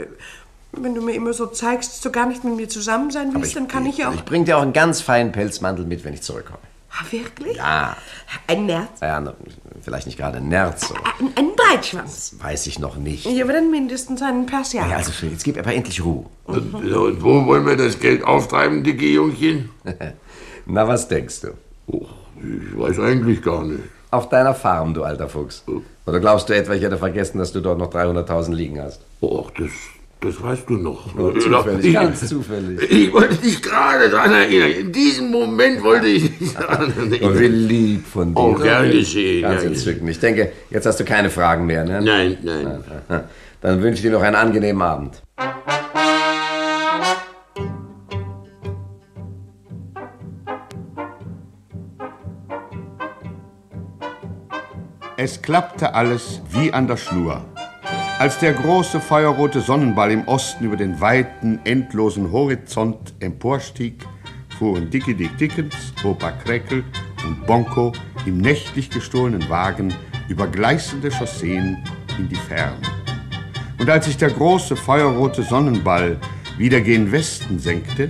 Wenn 0.75 0.95
du 0.95 1.01
mir 1.01 1.13
immer 1.13 1.33
so 1.33 1.45
zeigst, 1.45 1.93
dass 1.93 2.01
du 2.01 2.11
gar 2.11 2.25
nicht 2.25 2.43
mit 2.43 2.55
mir 2.55 2.67
zusammen 2.67 3.11
sein 3.11 3.33
willst, 3.33 3.55
dann 3.55 3.67
kann 3.67 3.85
ich 3.85 3.99
ja 3.99 4.09
auch. 4.09 4.15
Ich 4.15 4.25
bring 4.25 4.45
dir 4.45 4.57
auch 4.57 4.63
einen 4.63 4.73
ganz 4.73 5.01
feinen 5.01 5.31
Pelzmantel 5.31 5.85
mit, 5.85 6.03
wenn 6.03 6.13
ich 6.13 6.23
zurückkomme. 6.23 6.59
Ah, 6.95 7.05
wirklich? 7.09 7.57
Ja. 7.57 7.97
Ein 8.45 8.67
Nerz? 8.67 8.99
Ja, 9.01 9.33
vielleicht 9.81 10.05
nicht 10.05 10.17
gerade 10.17 10.37
ein 10.37 10.47
Nerz, 10.47 10.89
so. 10.89 10.95
Ein, 10.95 11.31
ein 11.35 11.55
Breitschwanz. 11.55 12.35
Weiß 12.39 12.67
ich 12.67 12.77
noch 12.77 12.97
nicht. 12.97 13.25
Ja, 13.25 13.43
aber 13.43 13.53
dann 13.53 13.71
mindestens 13.71 14.21
einen 14.21 14.45
Persianer. 14.45 14.91
Ja, 14.91 14.97
also 14.97 15.11
schön, 15.11 15.31
jetzt 15.31 15.43
gib 15.43 15.57
aber 15.57 15.73
endlich 15.73 16.03
Ruhe. 16.03 16.25
Und, 16.45 16.73
und 16.73 17.23
wo 17.23 17.45
wollen 17.47 17.65
wir 17.65 17.77
das 17.77 17.99
Geld 17.99 18.23
auftreiben, 18.23 18.83
dicke 18.83 19.07
Jungchen? 19.07 19.69
Na, 20.65 20.87
was 20.87 21.07
denkst 21.07 21.41
du? 21.41 21.47
ich 21.87 22.77
weiß 22.77 22.99
eigentlich 22.99 23.41
gar 23.41 23.63
nicht. 23.63 23.83
Auf 24.11 24.29
deiner 24.29 24.53
Farm, 24.53 24.93
du 24.93 25.03
alter 25.03 25.27
Fuchs. 25.27 25.63
Oder 26.05 26.19
glaubst 26.19 26.47
du 26.49 26.53
etwa, 26.53 26.73
ich 26.73 26.83
hätte 26.83 26.97
vergessen, 26.97 27.39
dass 27.39 27.51
du 27.51 27.61
dort 27.61 27.79
noch 27.79 27.91
300.000 27.91 28.53
liegen 28.53 28.79
hast? 28.79 29.01
Och, 29.21 29.51
das, 29.57 29.71
das 30.23 30.41
weißt 30.41 30.69
du 30.69 30.73
noch. 30.77 31.13
Nur 31.15 31.37
zufällig, 31.39 31.85
Ich- 31.85 31.93
ganz 31.93 32.27
zufällig. 32.27 32.81
Ich 32.91 33.11
wollte 33.13 33.35
dich 33.35 33.61
gerade 33.61 34.09
daran 34.09 34.31
erinnern. 34.33 34.71
In 34.71 34.91
diesem 34.91 35.29
Moment 35.31 35.83
wollte 35.83 36.07
ich 36.07 36.37
dich 36.37 36.53
daran 36.53 36.93
Oh, 36.97 37.09
wie 37.11 37.17
erinnern. 37.17 37.67
lieb 37.67 38.07
von 38.07 38.33
dir. 38.33 38.41
Oh, 38.41 38.53
gern 38.53 38.89
geschehen. 38.91 39.41
Ganz 39.43 39.61
gern 39.61 39.73
entzückend. 39.73 40.09
Ich 40.09 40.19
denke, 40.19 40.51
jetzt 40.69 40.85
hast 40.85 40.99
du 40.99 41.03
keine 41.05 41.29
Fragen 41.29 41.65
mehr, 41.65 41.83
ne? 41.83 42.01
Nein, 42.01 42.37
nein. 42.41 42.83
Dann 43.61 43.81
wünsche 43.81 43.95
ich 43.97 44.01
dir 44.01 44.11
noch 44.11 44.21
einen 44.21 44.35
angenehmen 44.35 44.81
Abend. 44.81 45.21
Es 55.17 55.41
klappte 55.41 55.93
alles 55.93 56.41
wie 56.49 56.73
an 56.73 56.87
der 56.87 56.97
Schnur. 56.97 57.41
Als 58.23 58.39
der 58.39 58.53
große 58.53 59.01
feuerrote 59.01 59.59
Sonnenball 59.59 60.09
im 60.09 60.25
Osten 60.29 60.63
über 60.63 60.77
den 60.77 61.01
weiten, 61.01 61.59
endlosen 61.65 62.31
Horizont 62.31 63.13
emporstieg, 63.19 64.05
fuhren 64.57 64.89
Dickie 64.89 65.13
Dick 65.13 65.37
Dickens, 65.37 65.75
Opa 66.05 66.31
Kreckel 66.31 66.85
und 67.25 67.45
Bonko 67.45 67.91
im 68.25 68.37
nächtlich 68.37 68.89
gestohlenen 68.89 69.49
Wagen 69.49 69.93
über 70.29 70.47
gleißende 70.47 71.11
Chausseen 71.11 71.83
in 72.17 72.29
die 72.29 72.37
Ferne. 72.37 72.77
Und 73.77 73.89
als 73.89 74.05
sich 74.05 74.15
der 74.15 74.29
große 74.29 74.77
feuerrote 74.77 75.43
Sonnenball 75.43 76.17
wieder 76.57 76.79
gen 76.79 77.11
Westen 77.11 77.59
senkte, 77.59 78.09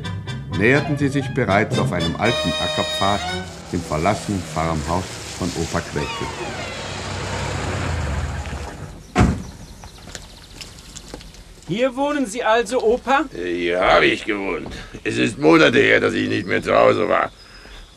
näherten 0.60 0.96
sie 0.96 1.08
sich 1.08 1.28
bereits 1.34 1.80
auf 1.80 1.92
einem 1.92 2.16
alten 2.18 2.54
Ackerpfad 2.62 3.20
dem 3.72 3.82
verlassenen 3.82 4.44
Farmhaus 4.54 5.06
von 5.40 5.50
Opa 5.60 5.80
Kreckel. 5.80 6.63
Hier 11.68 11.96
wohnen 11.96 12.26
Sie 12.26 12.44
also, 12.44 12.84
Opa? 12.84 13.26
Hier 13.34 13.80
habe 13.80 14.06
ich 14.06 14.26
gewohnt. 14.26 14.68
Es 15.04 15.18
ist 15.18 15.38
Monate 15.40 15.80
her, 15.80 16.02
dass 16.02 16.14
ich 16.14 16.28
nicht 16.28 16.46
mehr 16.46 16.62
zu 16.62 16.76
Hause 16.76 17.08
war. 17.08 17.32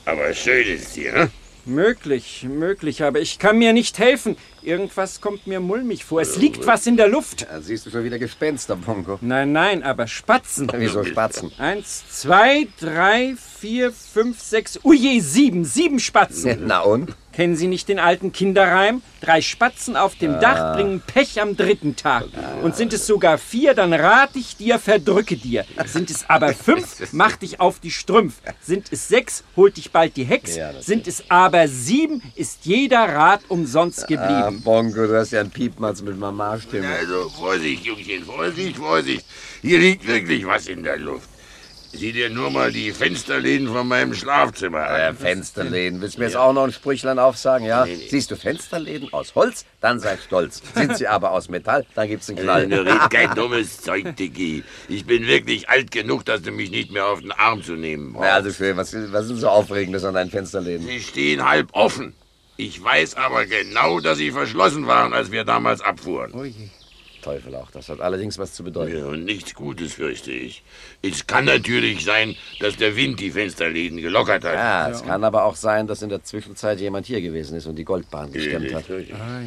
Aber 0.05 0.33
schön 0.35 0.67
ist 0.69 0.95
hier, 0.95 1.13
ne? 1.13 1.31
Möglich, 1.65 2.47
möglich, 2.49 3.03
aber 3.03 3.19
ich 3.19 3.41
kann 3.41 3.59
mir 3.59 3.73
nicht 3.73 3.99
helfen. 3.99 4.37
Irgendwas 4.63 5.21
kommt 5.21 5.49
mir 5.49 5.59
mulmig 5.59 6.05
vor. 6.05 6.21
Es 6.21 6.37
liegt 6.37 6.65
was 6.65 6.87
in 6.87 6.97
der 6.97 7.09
Luft. 7.09 7.43
Ja, 7.43 7.61
siehst 7.61 7.85
du 7.85 7.91
schon 7.91 8.05
wieder 8.05 8.21
Gespenster, 8.21 8.77
Bonko. 8.77 9.19
Nein, 9.21 9.51
nein, 9.51 9.83
aber 9.83 10.07
Spatzen. 10.07 10.71
Wieso 10.77 11.03
Spatzen? 11.03 11.51
Eins, 11.59 12.05
zwei, 12.09 12.69
drei, 12.79 13.35
vier, 13.59 13.93
fünf, 13.93 14.41
sechs. 14.41 14.79
Oh 14.85 14.93
je, 14.93 15.19
sieben, 15.19 15.65
sieben 15.65 15.99
Spatzen. 15.99 16.67
Na 16.67 16.83
und? 16.83 17.17
Kennen 17.37 17.55
Sie 17.55 17.67
nicht 17.67 17.91
den 17.91 17.99
alten 17.99 18.33
Kinderreim? 18.33 19.03
Drei 19.21 19.43
Spatzen 19.43 19.95
auf 19.95 20.15
dem 20.17 20.37
Ah. 20.37 20.39
Dach 20.39 20.75
bringen 20.75 21.03
Pech 21.07 21.39
am 21.43 21.55
dritten 21.55 21.95
Tag. 21.95 22.25
Und 22.63 22.75
sind 22.77 22.95
es 22.95 23.07
sogar 23.07 23.37
vier, 23.37 23.75
dann 23.75 23.93
rat 23.93 24.31
ich 24.37 24.57
dir, 24.57 24.79
verdrücke 24.79 25.37
dir. 25.37 25.67
Sind 25.85 26.11
es 26.11 26.25
aber 26.31 26.55
fünf, 26.55 27.13
mach 27.13 27.37
dich 27.37 27.61
auf 27.61 27.79
die 27.79 27.91
Strümpf. 27.91 28.37
Sind 28.63 28.91
es 28.91 29.09
sechs, 29.09 29.45
holt 29.55 29.77
dich 29.77 29.91
bald 29.91 30.17
die 30.17 30.25
Hex. 30.25 30.57
Sind 30.81 31.07
es 31.07 31.25
aber 31.29 31.69
sieben, 31.69 32.23
ist 32.37 32.61
jeder 32.65 33.01
Rat 33.07 33.43
umsonst 33.49 34.05
Ah, 34.05 34.07
geblieben. 34.07 34.63
Bonko, 34.65 35.07
du 35.07 35.19
hast 35.19 35.33
ja 35.33 35.41
einen 35.41 35.51
Piepmatz 35.51 36.01
mit 36.01 36.19
Mama-Stimme. 36.19 36.89
Also, 36.89 37.29
Vorsicht, 37.29 37.85
Jungchen, 37.85 38.25
Vorsicht, 38.25 38.79
Vorsicht. 38.79 39.27
Hier 39.61 39.79
liegt 39.79 40.07
wirklich 40.07 40.47
was 40.47 40.69
in 40.69 40.83
der 40.83 40.97
Luft. 40.97 41.29
Sieh 41.97 42.13
dir 42.13 42.29
nur 42.31 42.51
mal 42.51 42.73
die 42.73 42.93
Fensterläden 42.93 43.69
von 43.69 43.89
meinem 43.89 44.15
Schlafzimmer 44.15 44.87
an. 44.87 45.01
Ja, 45.01 45.13
Fensterläden. 45.15 46.01
Willst 46.01 46.17
du 46.17 46.21
mir 46.21 46.27
jetzt 46.27 46.37
auch 46.37 46.53
noch 46.53 46.65
ein 46.65 46.73
Sprüchlein 46.73 47.19
aufsagen, 47.19 47.67
ja? 47.67 47.87
Siehst 47.87 48.31
du 48.31 48.37
Fensterläden 48.37 49.13
aus 49.13 49.35
Holz, 49.35 49.65
dann 49.81 49.99
sei 49.99 50.17
stolz. 50.19 50.63
Sind 50.75 50.97
sie 50.97 51.09
aber 51.09 51.31
aus 51.31 51.49
Metall, 51.49 51.87
dann 51.95 52.09
gibt's 52.09 52.29
einen 52.29 52.39
Knall. 52.39 52.67
Nein, 52.67 52.87
red 52.87 53.11
kein 53.11 53.35
dummes 53.35 53.81
Zeug, 53.81 54.15
Dicky. 54.17 54.63
Ich 54.89 55.07
bin 55.07 55.27
wirklich 55.27 55.69
alt 55.69 55.91
genug, 55.91 56.25
dass 56.25 56.43
du 56.43 56.51
mich 56.51 56.71
nicht 56.71 56.93
mehr 56.93 57.07
auf 57.07 57.21
den 57.21 57.33
Arm 57.33 57.63
zu 57.63 57.73
nehmen 57.73 58.13
brauchst. 58.13 58.27
Ja, 58.27 58.35
also 58.35 58.53
schön, 58.53 58.77
was, 58.77 58.95
was 58.95 59.23
ist 59.23 59.31
denn 59.31 59.37
so 59.39 59.49
Aufregendes 59.49 60.05
an 60.05 60.15
deinen 60.15 60.31
Fensterläden? 60.31 60.87
Sie 60.87 61.01
stehen 61.01 61.49
halb 61.49 61.69
offen. 61.73 62.15
Ich 62.59 62.83
weiß 62.83 63.17
aber 63.17 63.47
genau, 63.47 64.01
dass 64.01 64.19
sie 64.19 64.31
verschlossen 64.31 64.87
waren, 64.87 65.13
als 65.13 65.31
wir 65.31 65.45
damals 65.45 65.81
abfuhren. 65.81 66.33
Teufel 67.27 67.57
auch, 67.57 67.73
das 67.73 67.89
hat 67.89 68.01
allerdings 68.01 68.39
was 68.39 68.55
zu 68.55 68.63
bedeuten. 68.63 68.99
Ja, 68.99 69.07
und 69.07 69.25
nichts 69.25 69.53
Gutes, 69.53 69.95
fürchte 69.95 70.31
ich. 70.31 70.63
Es 71.03 71.27
kann 71.27 71.45
natürlich 71.45 72.05
sein, 72.05 72.37
dass 72.61 72.77
der 72.77 72.95
Wind 72.95 73.19
die 73.19 73.33
Fensterläden 73.33 74.01
gelockert 74.01 74.45
hat. 74.45 74.55
Ja, 74.55 74.89
es 74.91 75.03
kann 75.03 75.25
aber 75.25 75.45
auch 75.45 75.57
sein, 75.57 75.89
dass 75.89 76.03
in 76.03 76.09
der 76.09 76.23
Zwischenzeit 76.23 76.79
jemand 76.79 77.07
hier 77.07 77.21
gewesen 77.21 77.57
ist 77.57 77.67
und 77.67 77.75
die 77.75 77.85
Goldbahn 77.85 78.33
gestemmt 78.33 78.73
hat. 78.73 78.85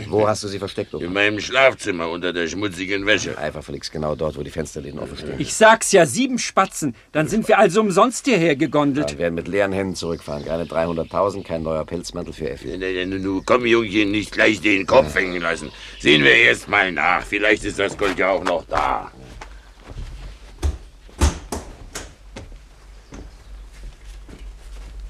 Wo 0.10 0.28
hast 0.28 0.44
du 0.44 0.50
sie 0.50 0.60
versteckt, 0.60 0.94
Opa? 0.94 1.06
In 1.06 1.14
meinem 1.14 1.40
Schlafzimmer 1.40 2.10
unter 2.10 2.34
der 2.34 2.48
schmutzigen 2.50 3.06
Wäsche. 3.06 3.38
Einfach 3.38 3.64
verlegst 3.64 3.94
genau 3.94 4.14
dort, 4.14 4.36
wo 4.38 4.44
die 4.44 4.52
Fensterläden 4.52 5.00
offen 5.00 5.18
stehen. 5.18 5.36
Ich 5.38 5.54
sag's 5.54 5.94
ja, 5.94 6.06
sieben 6.06 6.38
Spatzen. 6.38 6.96
Dann 7.14 7.30
sind 7.30 7.48
wir 7.48 7.60
also 7.60 7.80
umsonst 7.80 8.26
hierher 8.26 8.58
gegondelt. 8.58 9.12
Wir 9.12 9.20
werden 9.20 9.36
mit 9.36 9.48
leeren 9.48 9.72
Händen 9.72 9.96
zurückfahren. 9.96 10.44
Keine 10.44 10.66
300.000, 10.66 11.44
kein 11.44 11.64
neuer 11.64 11.86
Pelzmantel 11.86 12.34
für 12.34 12.50
Effi. 12.50 12.78
Nu, 13.06 13.42
komm, 13.46 13.66
Jungchen, 13.66 14.12
nicht 14.12 14.34
gleich 14.34 14.60
den 14.60 14.86
Kopf 14.86 15.16
hängen 15.16 15.42
lassen. 15.42 15.72
Sehen 16.02 16.26
wir 16.26 16.34
erst 16.34 16.68
mal 16.68 16.92
nach. 16.92 17.24
Vielleicht 17.24 17.64
ist 17.64 17.69
das 17.78 17.98
Gold 17.98 18.18
ja 18.18 18.30
auch 18.30 18.44
noch 18.44 18.64
da. 18.66 19.12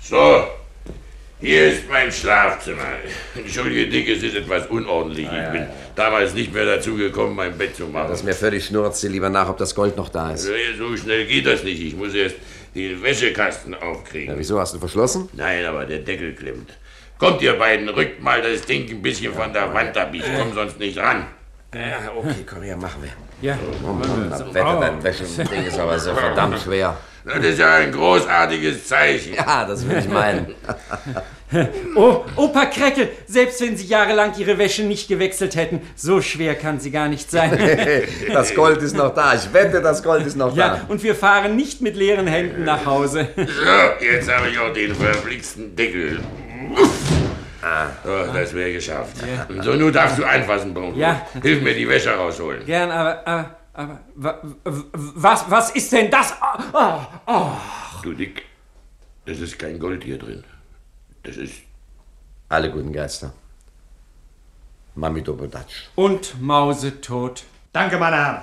So, 0.01 0.43
hier 1.39 1.71
ist 1.71 1.89
mein 1.89 2.11
Schlafzimmer. 2.11 2.83
Entschuldige, 3.35 3.87
Dick, 3.87 4.09
es 4.09 4.23
ist 4.23 4.35
etwas 4.35 4.67
unordentlich. 4.67 5.25
Ich 5.27 5.51
bin 5.51 5.67
damals 5.95 6.33
nicht 6.33 6.53
mehr 6.53 6.65
dazu 6.65 6.95
gekommen, 6.95 7.35
mein 7.35 7.57
Bett 7.57 7.75
zu 7.75 7.85
machen. 7.87 8.09
Das 8.09 8.19
ist 8.19 8.25
mir 8.25 8.33
völlig 8.33 8.65
schnurzt. 8.65 9.03
Lieber 9.03 9.29
nach, 9.29 9.49
ob 9.49 9.57
das 9.57 9.75
Gold 9.75 9.95
noch 9.95 10.09
da 10.09 10.31
ist. 10.31 10.47
Ja, 10.47 10.53
So 10.77 10.97
schnell 10.97 11.25
geht 11.25 11.45
das 11.45 11.63
nicht. 11.63 11.81
Ich 11.81 11.95
muss 11.95 12.13
erst 12.13 12.35
den 12.75 13.01
Wäschekasten 13.01 13.75
aufkriegen. 13.75 14.33
Ja, 14.33 14.39
wieso 14.39 14.59
hast 14.59 14.73
du 14.73 14.79
verschlossen? 14.79 15.29
Nein, 15.33 15.65
aber 15.65 15.85
der 15.85 15.99
Deckel 15.99 16.33
klemmt. 16.33 16.71
Kommt 17.17 17.41
ihr 17.41 17.53
beiden, 17.53 17.89
rückt 17.89 18.21
mal 18.23 18.41
das 18.41 18.61
Ding 18.61 18.89
ein 18.89 19.01
bisschen 19.01 19.33
von 19.33 19.51
der 19.53 19.73
Wand 19.73 19.97
ab. 19.97 20.09
Ich 20.13 20.23
komm 20.37 20.53
sonst 20.53 20.79
nicht 20.79 20.97
ran. 20.97 21.25
Ja, 21.73 22.11
okay, 22.17 22.43
komm 22.49 22.63
her, 22.63 22.77
machen 22.77 23.03
wir. 23.03 23.11
Ja. 23.47 23.57
Oh, 23.83 23.93
Mann, 23.93 24.29
das 24.29 24.53
Wetter, 24.53 24.79
dein 24.79 25.03
Wäscheding 25.03 25.63
ist 25.65 25.79
aber 25.79 25.99
so 25.99 26.13
verdammt 26.15 26.59
schwer. 26.59 26.97
Das 27.25 27.45
ist 27.45 27.59
ja 27.59 27.75
ein 27.75 27.91
großartiges 27.91 28.87
Zeichen. 28.87 29.33
Ja, 29.35 29.65
das 29.65 29.87
will 29.87 29.97
ich 29.99 30.07
meinen. 30.07 30.55
Oh, 31.95 32.25
Opa 32.35 32.67
Kreckel, 32.67 33.09
selbst 33.25 33.59
wenn 33.61 33.75
Sie 33.75 33.87
jahrelang 33.87 34.33
Ihre 34.37 34.59
Wäsche 34.59 34.83
nicht 34.83 35.07
gewechselt 35.07 35.55
hätten, 35.55 35.81
so 35.95 36.21
schwer 36.21 36.53
kann 36.53 36.79
sie 36.79 36.91
gar 36.91 37.07
nicht 37.07 37.31
sein. 37.31 37.57
das 38.31 38.53
Gold 38.53 38.83
ist 38.83 38.95
noch 38.95 39.15
da. 39.15 39.33
Ich 39.33 39.51
wette, 39.51 39.81
das 39.81 40.03
Gold 40.03 40.27
ist 40.27 40.37
noch 40.37 40.55
Ja, 40.55 40.75
da. 40.75 40.81
und 40.89 41.01
wir 41.01 41.15
fahren 41.15 41.55
nicht 41.55 41.81
mit 41.81 41.95
leeren 41.95 42.27
Händen 42.27 42.65
nach 42.65 42.85
Hause. 42.85 43.29
So, 43.35 44.05
jetzt 44.05 44.31
habe 44.31 44.49
ich 44.49 44.59
auch 44.59 44.71
den 44.73 44.93
verflixten 44.93 45.75
Deckel. 45.75 46.19
Ah, 47.61 47.87
so, 48.03 48.33
das 48.33 48.53
wäre 48.53 48.73
geschafft. 48.73 49.17
Ja. 49.21 49.45
So, 49.63 49.73
nun 49.75 49.91
darfst 49.91 50.17
du 50.17 50.23
anfassen, 50.25 50.73
Bongo. 50.73 50.97
Ja. 50.97 51.25
Hilf 51.41 51.61
mir, 51.61 51.73
die 51.73 51.87
Wäsche 51.87 52.11
rausholen. 52.11 52.65
Gern, 52.65 52.89
aber, 52.89 53.27
aber, 53.27 53.55
aber, 53.73 53.99
wa- 54.15 54.39
wa- 54.63 54.83
was, 54.93 55.45
was 55.51 55.71
ist 55.71 55.91
denn 55.91 56.09
das? 56.09 56.33
Ah, 56.41 57.07
ah. 57.25 57.57
Du 58.01 58.13
Dick, 58.13 58.43
es 59.25 59.39
ist 59.41 59.59
kein 59.59 59.77
Gold 59.79 60.03
hier 60.03 60.17
drin. 60.17 60.43
Das 61.23 61.35
ist... 61.37 61.53
Alle 62.47 62.71
guten 62.71 62.93
Geister. 62.93 63.33
Mami 64.95 65.21
Dobodatsch. 65.21 65.87
Und 65.95 66.41
Mausetot. 66.41 67.43
Danke, 67.73 67.97
meine 67.97 68.15
Herren. 68.15 68.41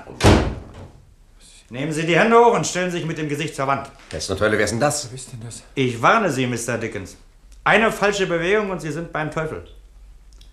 Nehmen 1.71 1.93
Sie 1.93 2.07
die 2.07 2.17
Hände 2.17 2.39
hoch 2.39 2.55
und 2.55 2.65
stellen 2.67 2.91
sich 2.93 3.05
mit 3.05 3.19
dem 3.19 3.29
Gesicht 3.29 3.57
zur 3.57 3.67
Wand. 3.67 3.91
Pest 4.09 4.31
und 4.31 4.41
Hölle, 4.41 4.57
wer 4.57 4.65
ist 4.65 4.71
denn 4.71 4.79
das? 4.81 5.09
Wer 5.11 5.17
ist 5.17 5.33
denn 5.33 5.41
das? 5.45 5.63
Ich 5.75 6.01
warne 6.01 6.31
Sie, 6.31 6.47
Mr. 6.47 6.79
Dickens. 6.79 7.17
Eine 7.67 7.91
falsche 7.91 8.29
Bewegung 8.29 8.71
und 8.71 8.81
Sie 8.81 8.93
sind 8.93 9.13
beim 9.13 9.33
Teufel. 9.33 9.65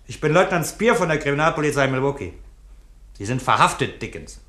Ich 0.08 0.20
bin 0.20 0.32
Leutnant 0.32 0.66
Spear 0.66 0.96
von 0.96 1.08
der 1.08 1.20
Kriminalpolizei 1.20 1.86
Milwaukee. 1.86 2.32
Sie 3.16 3.24
sind 3.24 3.40
verhaftet, 3.40 4.02
Dickens. 4.02 4.40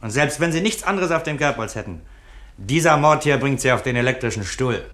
Und 0.00 0.08
selbst 0.08 0.40
wenn 0.40 0.52
Sie 0.52 0.62
nichts 0.62 0.84
anderes 0.84 1.10
auf 1.10 1.22
dem 1.22 1.36
Kerbholz 1.36 1.74
hätten, 1.74 2.00
dieser 2.56 2.96
Mord 2.96 3.24
hier 3.24 3.36
bringt 3.36 3.60
Sie 3.60 3.70
auf 3.70 3.82
den 3.82 3.94
elektrischen 3.94 4.44
Stuhl. 4.44 4.86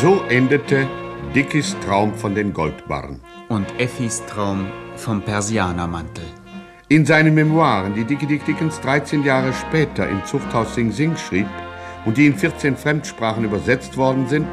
So 0.00 0.22
endete 0.28 0.86
Dickies 1.34 1.76
Traum 1.84 2.14
von 2.14 2.32
den 2.32 2.52
Goldbarren. 2.52 3.20
Und 3.48 3.66
Effis 3.80 4.24
Traum 4.26 4.68
vom 4.94 5.20
Persianermantel. 5.20 6.22
In 6.88 7.04
seinen 7.04 7.34
Memoiren, 7.34 7.96
die 7.96 8.04
Dickie 8.04 8.26
Dick 8.26 8.44
Dickens 8.44 8.80
13 8.80 9.24
Jahre 9.24 9.52
später 9.52 10.08
im 10.08 10.24
Zuchthaus 10.24 10.76
Sing 10.76 10.92
Sing 10.92 11.16
schrieb 11.16 11.48
und 12.04 12.16
die 12.16 12.28
in 12.28 12.36
14 12.36 12.76
Fremdsprachen 12.76 13.42
übersetzt 13.42 13.96
worden 13.96 14.28
sind, 14.28 14.46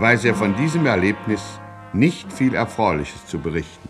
weiß 0.00 0.24
er 0.24 0.34
von 0.34 0.56
diesem 0.56 0.84
Erlebnis 0.84 1.60
nicht 1.92 2.32
viel 2.32 2.56
Erfreuliches 2.56 3.24
zu 3.26 3.38
berichten. 3.38 3.88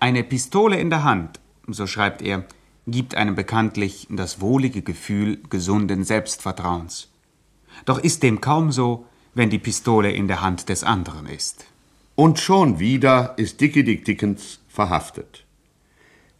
Eine 0.00 0.24
Pistole 0.24 0.80
in 0.80 0.90
der 0.90 1.04
Hand, 1.04 1.38
so 1.68 1.86
schreibt 1.86 2.22
er, 2.22 2.42
gibt 2.88 3.14
einem 3.14 3.36
bekanntlich 3.36 4.08
das 4.10 4.40
wohlige 4.40 4.82
Gefühl 4.82 5.38
gesunden 5.48 6.02
Selbstvertrauens. 6.02 7.08
Doch 7.84 8.00
ist 8.00 8.24
dem 8.24 8.40
kaum 8.40 8.72
so, 8.72 9.06
wenn 9.34 9.50
die 9.50 9.58
Pistole 9.58 10.12
in 10.12 10.28
der 10.28 10.42
Hand 10.42 10.68
des 10.68 10.84
anderen 10.84 11.26
ist. 11.26 11.66
Und 12.14 12.40
schon 12.40 12.78
wieder 12.78 13.34
ist 13.36 13.60
Dickie 13.60 13.84
Dick 13.84 14.04
Dickens 14.04 14.60
verhaftet. 14.68 15.44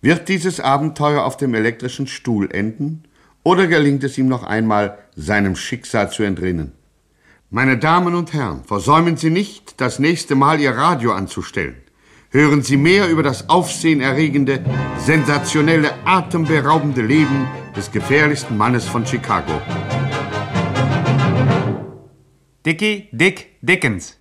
Wird 0.01 0.29
dieses 0.29 0.61
Abenteuer 0.61 1.25
auf 1.25 1.37
dem 1.37 1.55
elektrischen 1.55 2.07
Stuhl 2.07 2.51
enden 2.51 3.05
oder 3.43 3.67
gelingt 3.67 4.05
es 4.05 4.19
ihm 4.19 4.29
noch 4.29 4.43
einmal, 4.43 4.99
seinem 5.17 5.57
Schicksal 5.57 6.11
zu 6.11 6.23
entrinnen? 6.23 6.73
Meine 7.51 7.79
Damen 7.79 8.15
und 8.15 8.33
Herren, 8.35 8.63
versäumen 8.65 9.17
Sie 9.17 9.31
nicht, 9.31 9.81
das 9.81 9.99
nächste 9.99 10.35
Mal 10.35 10.61
Ihr 10.61 10.73
Radio 10.73 11.13
anzustellen. 11.13 11.77
Hören 12.31 12.63
Sie 12.63 12.77
mehr 12.77 13.09
über 13.09 13.23
das 13.23 13.49
aufsehenerregende, 13.49 14.63
sensationelle, 14.99 15.91
atemberaubende 16.05 17.01
Leben 17.01 17.49
des 17.75 17.91
gefährlichsten 17.91 18.59
Mannes 18.59 18.85
von 18.85 19.07
Chicago. 19.07 19.63
Dickie 22.69 23.09
Dick 23.13 23.57
Dickens. 23.63 24.18